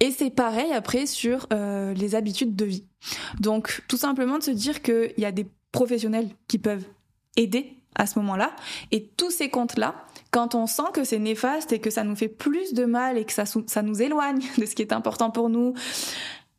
[0.00, 2.84] Et c'est pareil après sur euh, les habitudes de vie.
[3.40, 6.84] Donc, tout simplement de se dire qu'il y a des professionnels qui peuvent
[7.36, 8.54] aider à ce moment-là.
[8.92, 9.94] Et tous ces comptes-là,
[10.30, 13.24] quand on sent que c'est néfaste et que ça nous fait plus de mal et
[13.24, 15.74] que ça, ça nous éloigne de ce qui est important pour nous,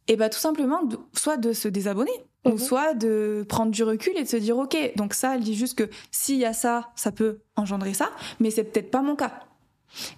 [0.08, 0.82] et bah tout simplement
[1.14, 2.12] soit de se désabonner
[2.46, 2.58] ou mhm.
[2.58, 5.78] soit de prendre du recul et de se dire ok donc ça elle dit juste
[5.78, 8.10] que s'il y a ça ça peut engendrer ça
[8.40, 9.47] mais c'est peut-être pas mon cas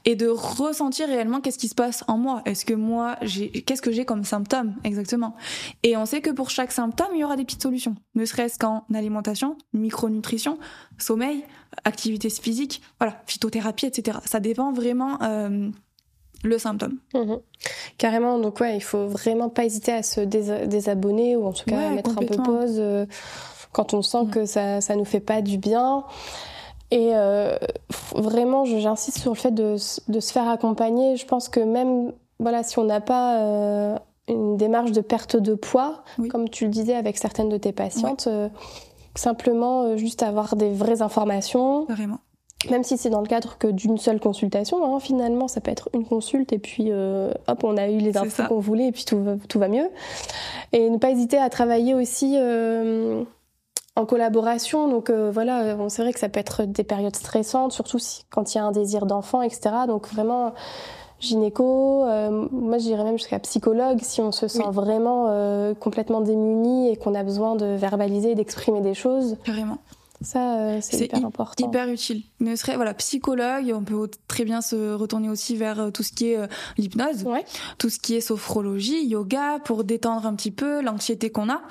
[0.05, 3.81] et de ressentir réellement qu'est-ce qui se passe en moi est-ce que moi j'ai qu'est-ce
[3.81, 5.35] que j'ai comme symptômes exactement?
[5.83, 8.59] Et on sait que pour chaque symptôme il y aura des petites solutions ne serait-ce
[8.59, 10.57] qu'en alimentation micronutrition
[10.97, 11.43] sommeil
[11.85, 15.69] activité physique voilà phytothérapie etc ça dépend vraiment euh,
[16.43, 16.97] le symptôme.
[17.13, 17.39] Mhm.
[17.97, 21.89] Carrément, donc ouais, il faut vraiment pas hésiter à se désabonner ou en tout cas
[21.89, 23.05] mettre un peu pause euh,
[23.71, 26.03] quand on sent que ça, ça nous fait pas du bien.
[26.91, 27.57] Et euh,
[28.15, 29.75] vraiment, j'insiste sur le fait de,
[30.07, 31.17] de, se faire accompagner.
[31.17, 35.53] Je pense que même voilà, si on n'a pas euh, une démarche de perte de
[35.53, 38.27] poids, comme tu le disais avec certaines de tes patientes,
[39.15, 41.85] simplement juste avoir des vraies informations.
[41.85, 42.19] Vraiment
[42.69, 45.89] même si c'est dans le cadre que d'une seule consultation, hein, finalement, ça peut être
[45.93, 49.05] une consulte et puis euh, hop, on a eu les infos qu'on voulait et puis
[49.05, 49.89] tout va, tout va mieux.
[50.73, 53.23] Et ne pas hésiter à travailler aussi euh,
[53.99, 54.87] en collaboration.
[54.87, 58.53] Donc euh, voilà, c'est vrai que ça peut être des périodes stressantes, surtout si, quand
[58.53, 59.69] il y a un désir d'enfant, etc.
[59.87, 60.53] Donc vraiment
[61.19, 62.05] gynéco,
[62.49, 67.13] moi je dirais même jusqu'à psychologue si on se sent vraiment complètement démuni et qu'on
[67.13, 69.35] a besoin de verbaliser, d'exprimer des choses.
[70.21, 71.67] Ça, euh, c'est hyper important.
[71.67, 72.23] Hyper utile.
[72.41, 76.11] Ne serait, voilà, psychologue, on peut très bien se retourner aussi vers euh, tout ce
[76.11, 76.47] qui est euh,
[76.77, 77.25] l'hypnose,
[77.77, 81.61] tout ce qui est sophrologie, yoga, pour détendre un petit peu l'anxiété qu'on a.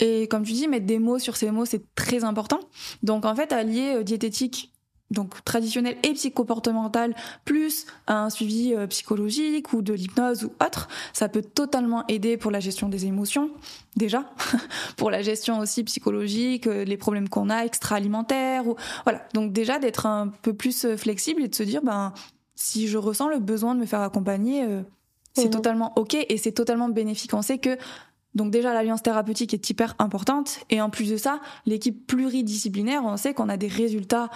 [0.00, 2.60] Et comme tu dis, mettre des mots sur ces mots, c'est très important.
[3.02, 4.72] Donc en fait, allier diététique
[5.10, 11.28] donc traditionnel et psychoportemental plus un suivi euh, psychologique ou de l'hypnose ou autre, ça
[11.28, 13.50] peut totalement aider pour la gestion des émotions
[13.96, 14.30] déjà,
[14.96, 19.22] pour la gestion aussi psychologique, euh, les problèmes qu'on a extra-alimentaires ou voilà.
[19.32, 22.12] Donc déjà d'être un peu plus euh, flexible et de se dire ben
[22.54, 24.66] si je ressens le besoin de me faire accompagner,
[25.32, 25.50] c'est mmh.
[25.50, 27.32] totalement ok et c'est totalement bénéfique.
[27.32, 27.78] On sait que
[28.34, 33.16] Donc déjà l'alliance thérapeutique est hyper importante et en plus de ça, l'équipe pluridisciplinaire, on
[33.16, 34.28] sait qu'on a des résultats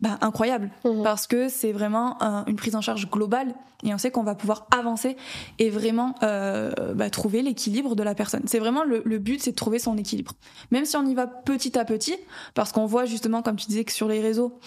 [0.00, 1.02] bah, incroyable mhm.
[1.02, 4.66] parce que c'est vraiment une prise en charge globale et on sait qu'on va pouvoir
[4.76, 5.16] avancer
[5.58, 8.42] et vraiment euh, bah, trouver l'équilibre de la personne.
[8.46, 10.32] C'est vraiment le, le but, c'est de trouver son équilibre.
[10.72, 12.16] Même si on y va petit à petit,
[12.54, 14.58] parce qu'on voit justement, comme tu disais, que sur les réseaux,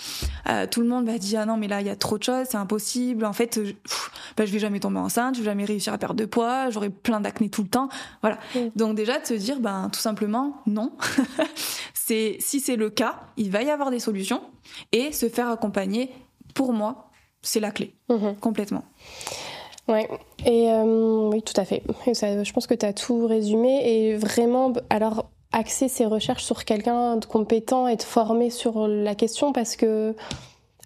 [0.49, 2.23] euh, tout le monde va dire ah non mais là il y a trop de
[2.23, 3.25] choses, c'est impossible.
[3.25, 3.73] En fait, je,
[4.38, 6.89] bah, je vais jamais tomber enceinte, je vais jamais réussir à perdre de poids, j'aurai
[6.89, 7.89] plein d'acné tout le temps.
[8.21, 8.39] Voilà.
[8.75, 10.93] Donc déjà de se dire ben tout simplement non.
[11.93, 14.41] c'est si c'est le cas, il va y avoir des solutions
[14.91, 16.09] et se faire accompagner,
[16.53, 17.09] pour moi,
[17.41, 18.36] c'est la clé, mhm.
[18.39, 18.84] complètement.
[19.88, 20.07] Ouais,
[20.45, 21.84] et euh, oui, tout à fait.
[22.05, 23.82] je pense que tu as tout résumé.
[23.84, 29.16] Et vraiment, alors, axer ses recherches sur quelqu'un de compétent et de formé sur la
[29.16, 30.16] question parce que,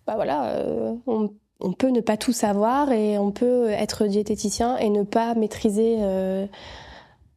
[0.08, 1.30] bah voilà, euh, on,
[1.74, 5.98] peut ne pas tout savoir et on peut être diététicien et ne pas maîtriser.
[6.00, 6.48] Euh,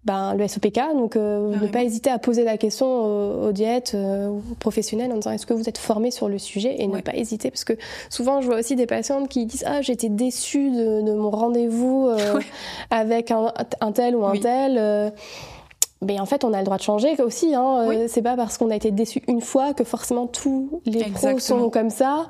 [0.09, 0.81] ben, le SOPK.
[0.97, 5.17] Donc, euh, ne pas hésiter à poser la question aux, diètes, euh, aux professionnels en
[5.17, 7.75] disant est-ce que vous êtes formé sur le sujet et ne pas hésiter parce que
[8.09, 12.09] souvent je vois aussi des patientes qui disent ah j'étais déçue de, de mon rendez-vous
[12.09, 12.41] euh,
[12.91, 13.53] avec un,
[13.83, 15.13] un, tel ou un tel.
[16.01, 17.55] Mais en fait, on a le droit de changer aussi.
[17.55, 18.07] Hein.
[18.07, 21.69] C'est pas parce qu'on a été déçu une fois que forcément tous les pros sont
[21.69, 22.29] comme ça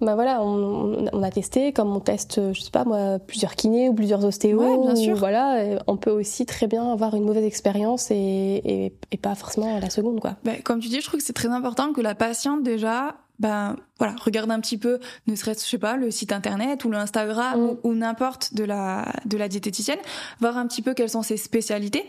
[0.00, 3.94] bah voilà, on, a testé comme on teste, je sais pas moi, plusieurs kinés ou
[3.94, 4.60] plusieurs ostéos.
[4.60, 5.16] Ouais, bien sûr.
[5.16, 9.88] Voilà, on peut aussi très bien avoir une mauvaise expérience et, et, pas forcément la
[9.88, 10.36] seconde, quoi.
[10.44, 13.76] Bah, comme tu dis, je trouve que c'est très important que la patiente déjà ben
[13.98, 16.96] voilà, regarde un petit peu, ne serait-ce, je sais pas, le site internet ou le
[16.96, 17.76] Instagram mm.
[17.82, 19.98] ou, n'importe de la de la diététicienne,
[20.40, 22.04] voir un petit peu quelles sont ses spécialités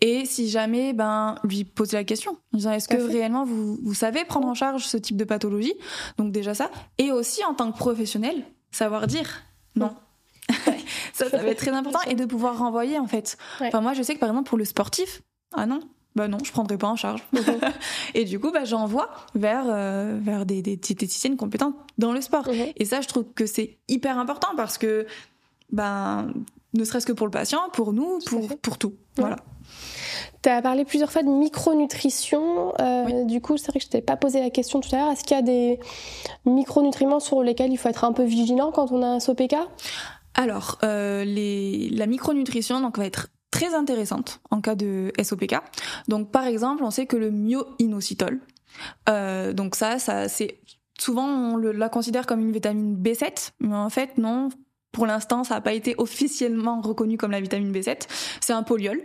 [0.00, 3.94] et si jamais, ben lui poser la question, en disant est-ce que réellement vous vous
[3.94, 5.74] savez prendre en charge ce type de pathologie?
[6.18, 9.42] Donc déjà ça, et aussi en tant que professionnel, savoir dire
[9.76, 9.94] non.
[11.12, 13.38] ça, ça va être très important et de pouvoir renvoyer en fait.
[13.60, 15.22] Enfin moi je sais que par exemple pour le sportif,
[15.54, 15.80] ah non,
[16.14, 17.22] bah non, je prendrai pas en charge.
[18.14, 22.48] et du coup, bah, j'envoie vers, euh, vers des, des diététiciennes compétentes dans le sport.
[22.76, 25.06] Et ça, je trouve que c'est hyper important parce que,
[25.72, 26.32] ben,
[26.74, 28.94] ne serait-ce que pour le patient, pour nous, pour, pour tout.
[29.16, 29.36] Voilà.
[30.42, 32.74] Tu as parlé plusieurs fois de micronutrition.
[32.80, 35.10] Euh, Du coup, c'est vrai que je t'ai pas posé la question tout à l'heure.
[35.10, 35.80] Est-ce qu'il y a des
[36.44, 39.56] micronutriments sur lesquels il faut être un peu vigilant quand on a un SOPK
[40.36, 45.54] alors, euh, les, la micronutrition donc va être très intéressante en cas de SOPK.
[46.08, 48.40] Donc par exemple, on sait que le myo-inositol,
[49.08, 50.58] euh, donc ça, ça c'est
[50.98, 54.48] souvent on la considère comme une vitamine B7, mais en fait non,
[54.94, 58.06] pour l'instant, ça n'a pas été officiellement reconnu comme la vitamine B7.
[58.40, 59.00] C'est un poliol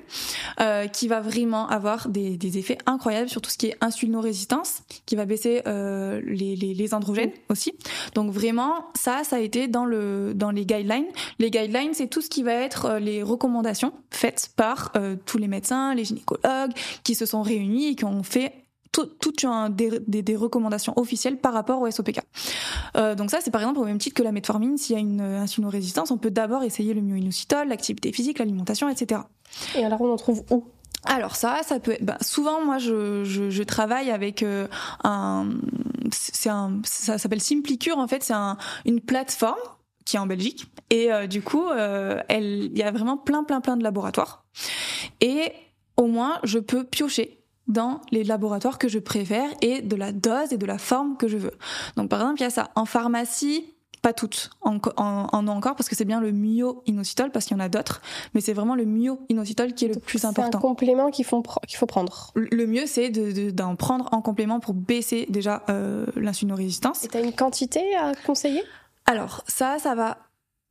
[0.62, 4.84] euh, qui va vraiment avoir des, des, effets incroyables sur tout ce qui est insulino-résistance,
[5.06, 7.74] qui va baisser euh, les, les, les, androgènes aussi.
[8.14, 11.08] Donc vraiment, ça, ça a été dans le dans les guidelines.
[11.40, 15.40] Les guidelines, c'est tout ce qui va être euh, les recommandations faites par euh, tous
[15.40, 16.72] les médecins, les gynécologues,
[17.04, 18.54] qui se sont réunis et qui ont fait
[18.92, 22.22] toutes des, des, recommandations officielles par rapport au SOPK.
[22.98, 24.78] Euh, donc ça, c'est par exemple au même titre que la metformine.
[24.78, 29.22] S'il y a une insulino-résistance, on peut d'abord essayer le myoinositol, l'activité physique, l'alimentation, etc.
[29.76, 30.66] Et alors on en trouve où?
[31.06, 32.04] Alors ça, ça peut être.
[32.04, 34.68] Bah, souvent, moi, je, je, je travaille avec euh,
[35.04, 35.50] un.
[36.12, 36.82] C'est un.
[36.84, 37.98] Ça s'appelle Simplicure.
[37.98, 39.60] En fait, c'est un, une plateforme
[40.06, 40.66] qui est en Belgique.
[40.90, 44.44] Et euh, du coup, euh, il y a vraiment plein, plein, plein de laboratoires.
[45.22, 45.52] Et
[45.98, 47.39] au moins, je peux piocher
[47.70, 51.28] dans les laboratoires que je préfère et de la dose et de la forme que
[51.28, 51.54] je veux.
[51.96, 52.72] Donc par exemple, il y a ça.
[52.76, 57.56] En pharmacie, pas toutes en, en, encore parce que c'est bien le myo-inositol parce qu'il
[57.56, 58.02] y en a d'autres,
[58.34, 60.50] mais c'est vraiment le myo-inositol qui est le plus important.
[60.52, 62.32] C'est un complément qu'il faut, qu'il faut prendre.
[62.36, 67.04] Le mieux, c'est d'en de, prendre en complément pour baisser déjà euh, l'insulinorésistance.
[67.04, 68.64] Et tu as une quantité à conseiller?
[69.06, 70.18] Alors ça, ça va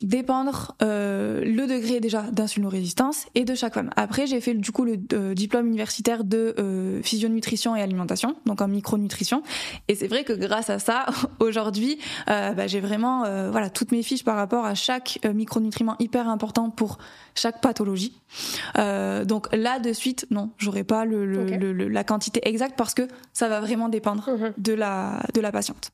[0.03, 3.91] dépendre euh, le degré déjà d'insulino-résistance et de chaque femme.
[3.97, 8.61] Après, j'ai fait du coup le euh, diplôme universitaire de euh, physionutrition et alimentation, donc
[8.61, 9.43] en micronutrition.
[9.89, 11.07] Et c'est vrai que grâce à ça,
[11.41, 11.99] aujourd'hui,
[12.31, 16.29] euh, bah, j'ai vraiment euh, voilà toutes mes fiches par rapport à chaque micronutriment hyper
[16.29, 16.99] important pour
[17.35, 18.21] chaque pathologie.
[18.75, 23.49] donc là de suite, non, j'aurais pas le, le, la quantité exacte parce que ça
[23.49, 24.53] va vraiment dépendre mhm.
[24.59, 25.93] de la de la patiente.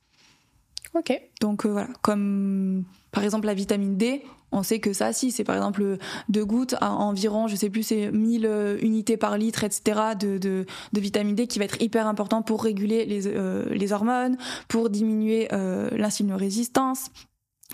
[0.94, 1.20] Ok.
[1.40, 2.84] Donc voilà, comme
[3.14, 4.22] par exemple, la vitamine D,
[4.52, 7.82] on sait que ça, si c'est par exemple deux gouttes à environ, je sais plus,
[7.82, 10.00] c'est 1000 euh, unités par litre, etc.
[10.18, 13.92] de, de, de vitamine D qui va être hyper important pour réguler les, euh, les
[13.92, 14.36] hormones,
[14.68, 17.10] pour diminuer euh, l'insulinorésistance,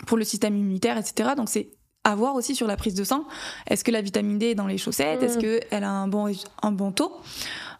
[0.07, 1.31] pour le système immunitaire, etc.
[1.35, 1.71] Donc c'est
[2.03, 3.25] à voir aussi sur la prise de sang.
[3.67, 5.21] Est-ce que la vitamine D est dans les chaussettes?
[5.21, 5.41] Est-ce mm.
[5.41, 7.13] qu'elle a un bon, un bon taux?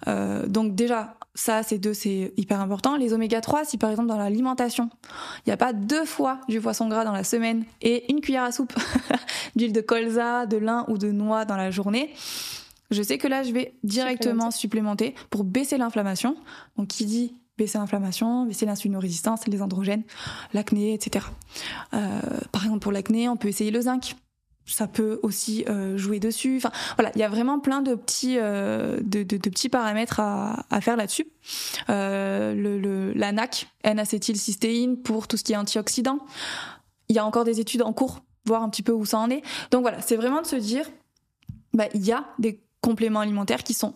[0.08, 2.98] Euh, Donc déjà, ça, ces deux, c'est hyper important.
[2.98, 4.90] Les oméga 3, si par exemple dans l'alimentation,
[5.40, 8.44] il n'y a pas deux fois du poisson gras dans la semaine et une cuillère
[8.44, 8.74] à soupe
[9.56, 12.14] d'huile de colza, de lin ou de noix dans la journée,
[12.92, 16.36] je sais que là, je vais directement supplémenter, pour baisser l'inflammation.
[16.78, 20.04] Donc, qui dit baisser l'inflammation, baisser l'insulinorésistance, les androgènes,
[20.54, 21.26] l'acné, etc.
[21.94, 22.20] Euh,
[22.52, 24.16] par exemple, pour l'acné, on peut essayer le zinc.
[24.66, 26.58] Ça peut aussi euh, jouer dessus.
[26.58, 30.20] Enfin, voilà, il y a vraiment plein de petits, euh, de, de, de, petits paramètres
[30.20, 31.28] à, à faire là-dessus.
[31.90, 36.20] Euh, le, le, la NAC, N-acétylcystéine, pour tout ce qui est antioxydant.
[37.10, 39.30] Il y a encore des études en cours, voir un petit peu où ça en
[39.30, 39.42] est.
[39.72, 40.86] Donc voilà, c'est vraiment de se dire,
[41.74, 43.94] bah, il y a des compléments alimentaires qui sont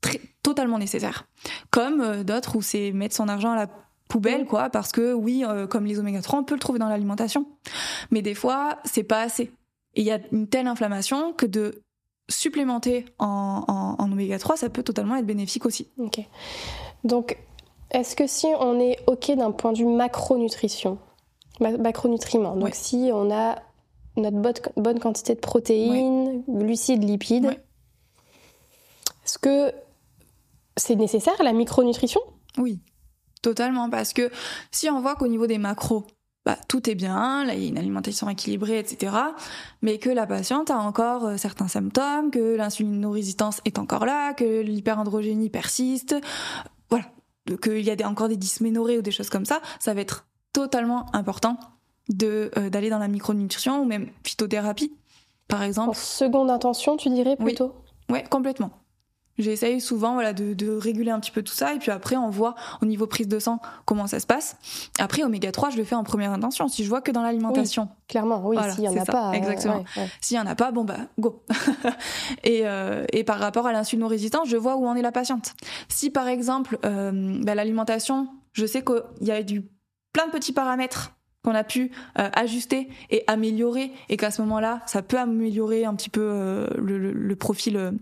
[0.00, 1.26] très, totalement nécessaires.
[1.70, 3.68] Comme d'autres où c'est mettre son argent à la
[4.08, 6.88] poubelle, quoi, parce que oui, euh, comme les oméga 3, on peut le trouver dans
[6.88, 7.46] l'alimentation.
[8.10, 9.52] Mais des fois, c'est pas assez.
[9.98, 11.82] Et il y a une telle inflammation que de
[12.30, 15.90] supplémenter en, en, en, oméga 3, ça peut totalement être bénéfique aussi.
[15.98, 16.20] Ok.
[17.02, 17.36] Donc,
[17.90, 20.98] est-ce que si on est OK d'un point de vue macronutrition,
[21.60, 22.74] macronutriments, donc ouais.
[22.74, 23.60] si on a
[24.16, 26.64] notre bonne, bonne quantité de protéines, ouais.
[26.64, 27.60] glucides, lipides, ouais.
[29.24, 29.72] est-ce que
[30.76, 32.20] c'est nécessaire la micronutrition?
[32.56, 32.78] Oui,
[33.42, 34.30] totalement, parce que
[34.70, 36.06] si on voit qu'au niveau des macros,
[36.48, 39.14] bah, tout est bien, là il y a une alimentation équilibrée, etc.
[39.82, 44.62] Mais que la patiente a encore euh, certains symptômes, que l'insulinorésistance est encore là, que
[44.62, 46.16] l'hyperandrogénie persiste,
[46.88, 47.04] voilà,
[47.62, 50.26] qu'il y a des, encore des dysménorrhées ou des choses comme ça, ça va être
[50.54, 51.58] totalement important
[52.08, 54.94] de euh, d'aller dans la micronutrition ou même phytothérapie,
[55.48, 55.90] par exemple.
[55.90, 57.74] En seconde intention, tu dirais plutôt?
[58.08, 58.70] Oui, ouais, complètement.
[59.38, 62.28] J'essaye souvent voilà, de, de, réguler un petit peu tout ça et puis après on
[62.28, 64.56] voit au niveau prise de sang comment ça se passe.
[64.98, 66.66] Après oméga 3 je le fais en première intention.
[66.68, 69.12] Si je vois que dans l'alimentation, oui, clairement, oui, voilà, s'il y en a ça,
[69.12, 69.84] pas, exactement.
[69.96, 71.44] Euh, ouais, S'il y en a pas, bon bah go.
[72.44, 75.54] et, euh, et par rapport à l'insulinorésistance, je vois où en est la patiente.
[75.88, 79.62] Si par exemple euh, bah, l'alimentation, je sais qu'il y a du
[80.12, 81.12] plein de petits paramètres
[81.44, 85.94] qu'on a pu euh, ajuster et améliorer et qu'à ce moment-là, ça peut améliorer un
[85.94, 87.92] petit peu le, le, le, profil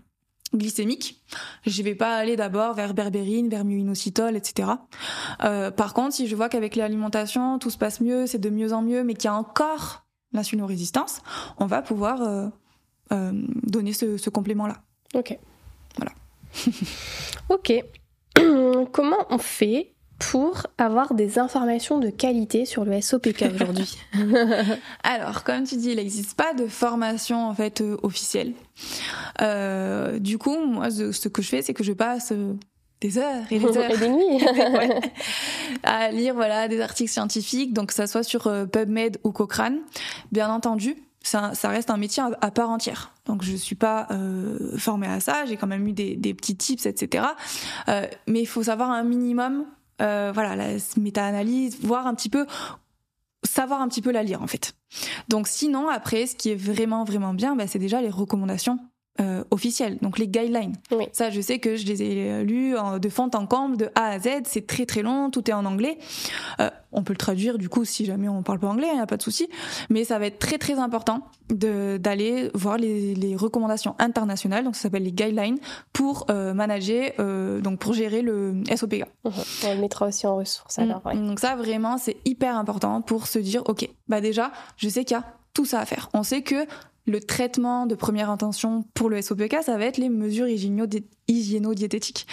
[0.59, 1.23] glycémique.
[1.67, 4.71] Je vais pas aller d'abord vers berbérine, vers myoinositol, etc.
[5.43, 8.73] Euh, par contre, si je vois qu'avec l'alimentation, tout se passe mieux, c'est de mieux
[8.73, 11.23] en mieux, mais qu'il y a encore l'insulinorésistance,
[11.59, 12.49] on va pouvoir euh,
[13.13, 13.33] euh,
[13.63, 14.83] donner ce, ce complément-là.
[15.15, 15.39] Ok.
[15.97, 16.13] Voilà.
[17.49, 17.73] ok.
[18.93, 23.99] Comment on fait pour avoir des informations de qualité sur le SOPK aujourd'hui
[25.03, 28.55] Alors, comme tu dis, il n'existe pas de formation en fait euh, officielle.
[29.41, 32.55] Euh, du coup, moi, ce que je fais, c'est que je passe euh,
[33.01, 35.01] des heures et des heures et des nuits ouais,
[35.83, 39.81] à lire voilà des articles scientifiques, donc que ça soit sur PubMed ou Cochrane.
[40.33, 40.97] Bien entendu,
[41.27, 43.13] ça, ça, reste un métier à, part entière.
[43.27, 46.57] Donc je suis pas euh, formée à ça, j'ai quand même eu des, des petits
[46.57, 47.25] tips, etc.
[47.89, 49.67] Euh, mais il faut savoir un minimum
[50.03, 52.47] euh, voilà, la méta-analyse, voir un petit peu,
[53.43, 54.75] savoir un petit peu la lire en fait.
[55.29, 58.79] Donc sinon, après, ce qui est vraiment vraiment bien, bah, c'est déjà les recommandations
[59.21, 60.75] euh, officielles, donc les guidelines.
[60.91, 61.07] Oui.
[61.13, 64.19] Ça, je sais que je les ai lus de fond en comble, de A à
[64.19, 64.29] Z.
[64.45, 65.99] C'est très très long, tout est en anglais.
[66.61, 68.97] Euh, on peut le traduire du coup si jamais on parle pas anglais, il hein,
[68.97, 69.49] n'y a pas de souci.
[69.91, 74.83] Mais ça va être très très important d'aller voir les, les, recommandations internationales, donc ça
[74.83, 75.59] s'appelle les guidelines
[75.93, 79.05] pour euh, manager, euh, donc pour gérer le SOPK.
[79.25, 79.31] Mmh.
[79.67, 81.05] On le mettra aussi en ressources alors.
[81.05, 81.15] Ouais.
[81.15, 85.17] Donc ça vraiment c'est hyper important pour se dire ok, bah déjà je sais qu'il
[85.17, 86.09] y a tout ça à faire.
[86.15, 86.67] On sait que
[87.07, 92.27] le traitement de première intention pour le SOPK, ça va être les mesures hygiéno-diététiques.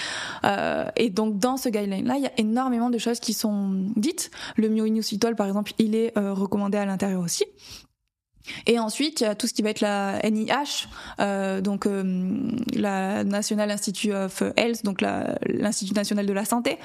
[0.44, 4.32] Euh, et donc dans ce guideline-là, il y a énormément de choses qui sont dites.
[4.56, 7.46] Le myoinositol, par exemple, il est euh, recommandé à l'intérieur aussi.
[8.68, 10.88] Et ensuite, il y a tout ce qui va être la NIH,
[11.20, 12.04] euh, donc euh,
[12.74, 16.78] la National Institute of Health, donc l'Institut national de la santé,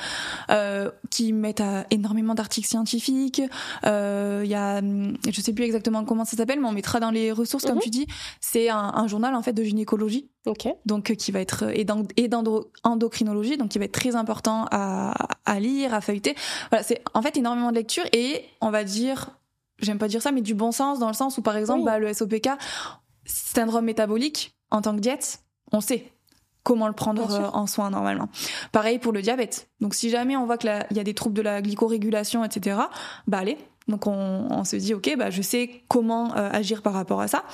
[0.50, 3.42] euh, qui mettent énormément d'articles scientifiques.
[3.84, 7.32] Il y a, je sais plus exactement comment ça s'appelle, mais on mettra dans les
[7.32, 7.70] ressources, mm -hmm.
[7.70, 8.06] comme tu dis.
[8.40, 10.74] C'est un, un, journal en fait de gynécologie, okay.
[10.86, 15.94] donc qui va être et d'endocrinologie, donc qui va être très important à, à lire,
[15.94, 16.34] à feuilleter.
[16.70, 19.37] Voilà, c'est en fait énormément de lecture et on va dire
[19.80, 21.86] j'aime pas dire ça, mais du bon sens dans le sens où, par exemple, oui.
[21.86, 22.50] bah, le SOPK,
[23.24, 25.40] syndrome métabolique, en tant que diète,
[25.72, 26.12] on sait
[26.62, 28.28] comment le prendre euh, en soin normalement.
[28.72, 29.70] Pareil pour le diabète.
[29.80, 32.78] Donc si jamais on voit qu'il y a des troubles de la glycorégulation, etc.,
[33.26, 33.56] bah allez.
[33.86, 37.28] Donc on, on se dit ok, bah je sais comment euh, agir par rapport à
[37.28, 37.44] ça.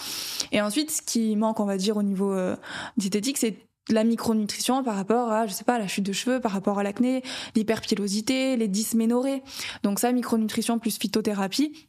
[0.51, 2.57] Et ensuite, ce qui manque, on va dire au niveau euh,
[2.97, 3.57] diététique, c'est
[3.89, 6.83] la micronutrition par rapport à, je sais pas, la chute de cheveux, par rapport à
[6.83, 7.23] l'acné,
[7.55, 9.43] l'hyperpilosité, les dysménorrhées.
[9.83, 11.89] Donc ça, micronutrition plus phytothérapie,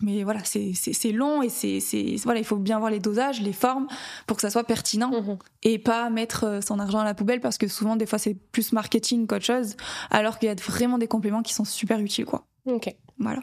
[0.00, 1.80] mais voilà, c'est long et c'est
[2.24, 3.86] voilà, il faut bien voir les dosages, les formes
[4.26, 5.38] pour que ça soit pertinent mmh.
[5.62, 8.72] et pas mettre son argent à la poubelle parce que souvent des fois c'est plus
[8.72, 9.76] marketing qu'autre chose,
[10.10, 12.44] alors qu'il y a vraiment des compléments qui sont super utiles quoi.
[12.66, 12.94] Ok.
[13.18, 13.40] Voilà.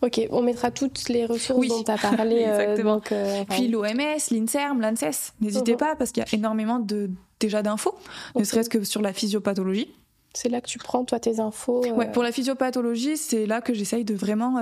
[0.00, 2.36] Ok, on mettra toutes les ressources dont tu as parlé.
[2.40, 2.94] Exactement.
[2.94, 3.12] donc,
[3.50, 5.78] Puis l'OMS, l'INSERM, l'ANSES, n'hésitez mhm.
[5.78, 7.94] pas parce qu'il y a énormément de, déjà d'infos,
[8.34, 9.92] ne serait-ce que sur la physiopathologie.
[10.32, 11.84] C'est là que tu prends toi tes infos.
[11.94, 14.60] Ouais, pour la physiopathologie, c'est là que j'essaye de vraiment,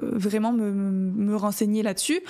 [0.00, 2.22] vraiment me, me renseigner là-dessus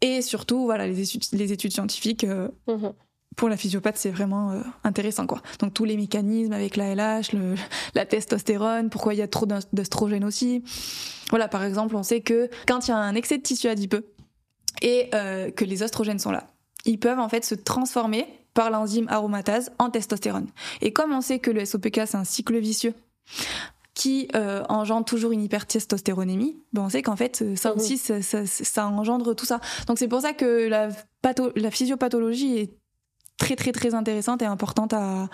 [0.00, 2.24] et surtout, voilà, les études, les études scientifiques.
[2.24, 2.92] Euh, mhm.
[3.36, 5.40] Pour la physiopathe, c'est vraiment euh, intéressant, quoi.
[5.60, 7.54] Donc tous les mécanismes avec la LH, le,
[7.94, 10.64] la testostérone, pourquoi il y a trop d'œstrogène aussi.
[11.30, 14.12] Voilà, par exemple, on sait que quand il y a un excès de tissu adipeux
[14.82, 16.52] et euh, que les oestrogènes sont là,
[16.84, 18.26] ils peuvent en fait se transformer
[18.58, 20.48] par l'enzyme aromatase en testostérone.
[20.80, 22.92] Et comme on sait que le SOPK c'est un cycle vicieux,
[23.94, 27.76] qui euh, engendre toujours une hypertestostéronémie, ben on sait qu'en fait euh, ça mhm.
[27.76, 29.60] aussi ça, ça, ça, engendre tout ça.
[29.86, 30.88] Donc c'est pour ça que la,
[31.22, 32.74] patho la physiopathologie est
[33.36, 35.28] très très très intéressante et importante à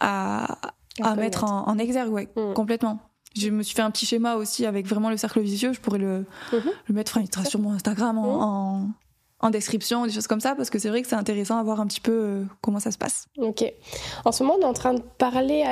[0.00, 0.58] à,
[1.00, 2.54] à, mettre en, en, exergue, ouais, mhm.
[2.54, 2.98] complètement.
[3.36, 5.72] Je me suis fait un petit schéma aussi avec vraiment le cercle vicieux.
[5.72, 6.72] Je pourrais le, mhm.
[6.88, 8.88] le mettre, enfin, il sera sur mon Instagram en, en,
[9.40, 11.80] en, description, des choses comme ça, parce que c'est vrai que c'est intéressant à voir
[11.80, 13.26] un petit peu euh, comment ça se passe.
[13.38, 13.64] Ok.
[14.24, 15.64] En ce moment, on est en train de parler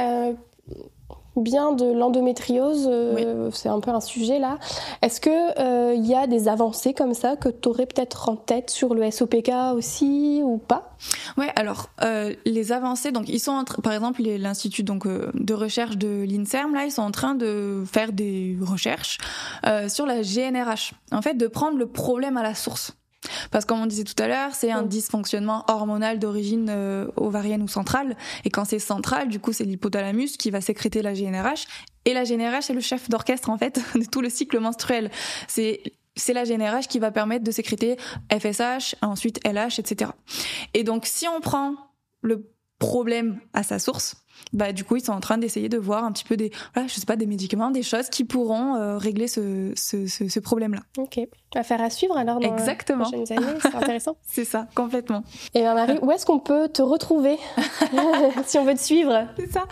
[1.37, 4.59] bien de l'endométriose, euh, c'est un peu un sujet là.
[5.03, 8.37] Est-ce que il euh, y a des avancées comme ça que tu aurais peut-être en
[8.37, 10.97] tête sur le SOPK aussi ou pas?
[11.37, 15.97] Ouais, alors euh, les avancées, donc ils sont en par exemple l'institut donc de recherche
[15.97, 19.19] de l'Inserm là, ils sont en train de faire des recherches
[19.89, 20.93] sur la GNRH.
[21.13, 22.97] En fait, de prendre le problème à la source.
[23.51, 27.63] Parce que comme on disait tout à l'heure, c'est un dysfonctionnement hormonal d'origine euh, ovarienne
[27.63, 28.17] ou centrale.
[28.45, 31.67] Et quand c'est central, du coup, c'est l'hypothalamus qui va sécréter la GNRH.
[32.05, 35.11] Et la GNRH est le chef d'orchestre, en fait, de tout le cycle menstruel.
[35.49, 35.83] C'est
[36.19, 37.97] c'est la GNRH qui va permettre de sécréter
[38.33, 40.13] FSH, ensuite LH, etc.
[40.73, 41.75] Et donc, si on prend
[42.23, 44.17] le problème à sa source,
[44.53, 46.89] bah du coup ils sont en train d'essayer de voir un petit peu des voilà,
[46.89, 50.75] je sais pas des médicaments des choses qui pourront euh, régler ce, ce, ce, problème
[50.75, 51.21] là ok.
[51.55, 53.09] Affaire à suivre alors dans exactement.
[53.11, 54.17] les prochaines années c'est intéressant.
[54.27, 55.25] C'est ça complètement.
[55.55, 57.39] Et bien Marie où est-ce qu'on peut te retrouver
[58.47, 59.27] si on veut te suivre?
[59.39, 59.65] C'est ça.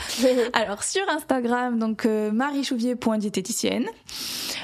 [0.54, 3.86] Alors sur Instagram donc euh, mariechouvier.diététicienne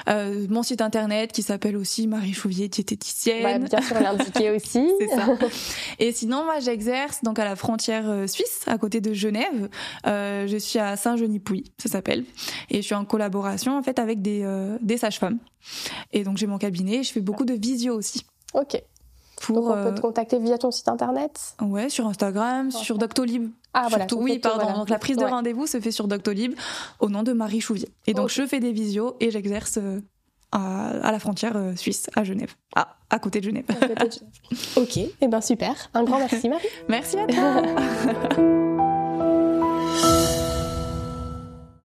[0.09, 4.89] euh, mon site internet qui s'appelle aussi Marie Chouvier diététicienne bah, bien sûr l'indiquer aussi.
[4.99, 5.27] C'est ça.
[5.99, 9.69] Et sinon moi j'exerce donc à la frontière euh, suisse à côté de Genève
[10.07, 12.25] euh, je suis à Saint-Genis-Pouilly, ça s'appelle,
[12.71, 15.39] et je suis en collaboration en fait avec des, euh, des sages-femmes.
[16.13, 18.25] Et donc j'ai mon cabinet, je fais beaucoup de visio aussi.
[18.55, 18.83] Ok.
[19.43, 22.99] Pour, donc on peut te euh, contacter via ton site internet Ouais, sur Instagram, sur
[22.99, 23.51] Doctolib.
[23.73, 24.07] Ah voilà.
[24.17, 24.81] oui, pardon.
[24.81, 26.55] Donc la prise de rendez-vous se fait sur Doctolib
[26.99, 27.89] au nom de Marie Chouvier.
[28.07, 29.79] Et donc je fais des visios et j'exerce
[30.53, 32.55] à, la frontière suisse, à Genève.
[32.77, 33.65] Ah, à côté de Genève.
[34.77, 35.75] ok, et eh ben super.
[35.95, 36.69] Un grand merci Marie.
[36.89, 37.63] merci à toi.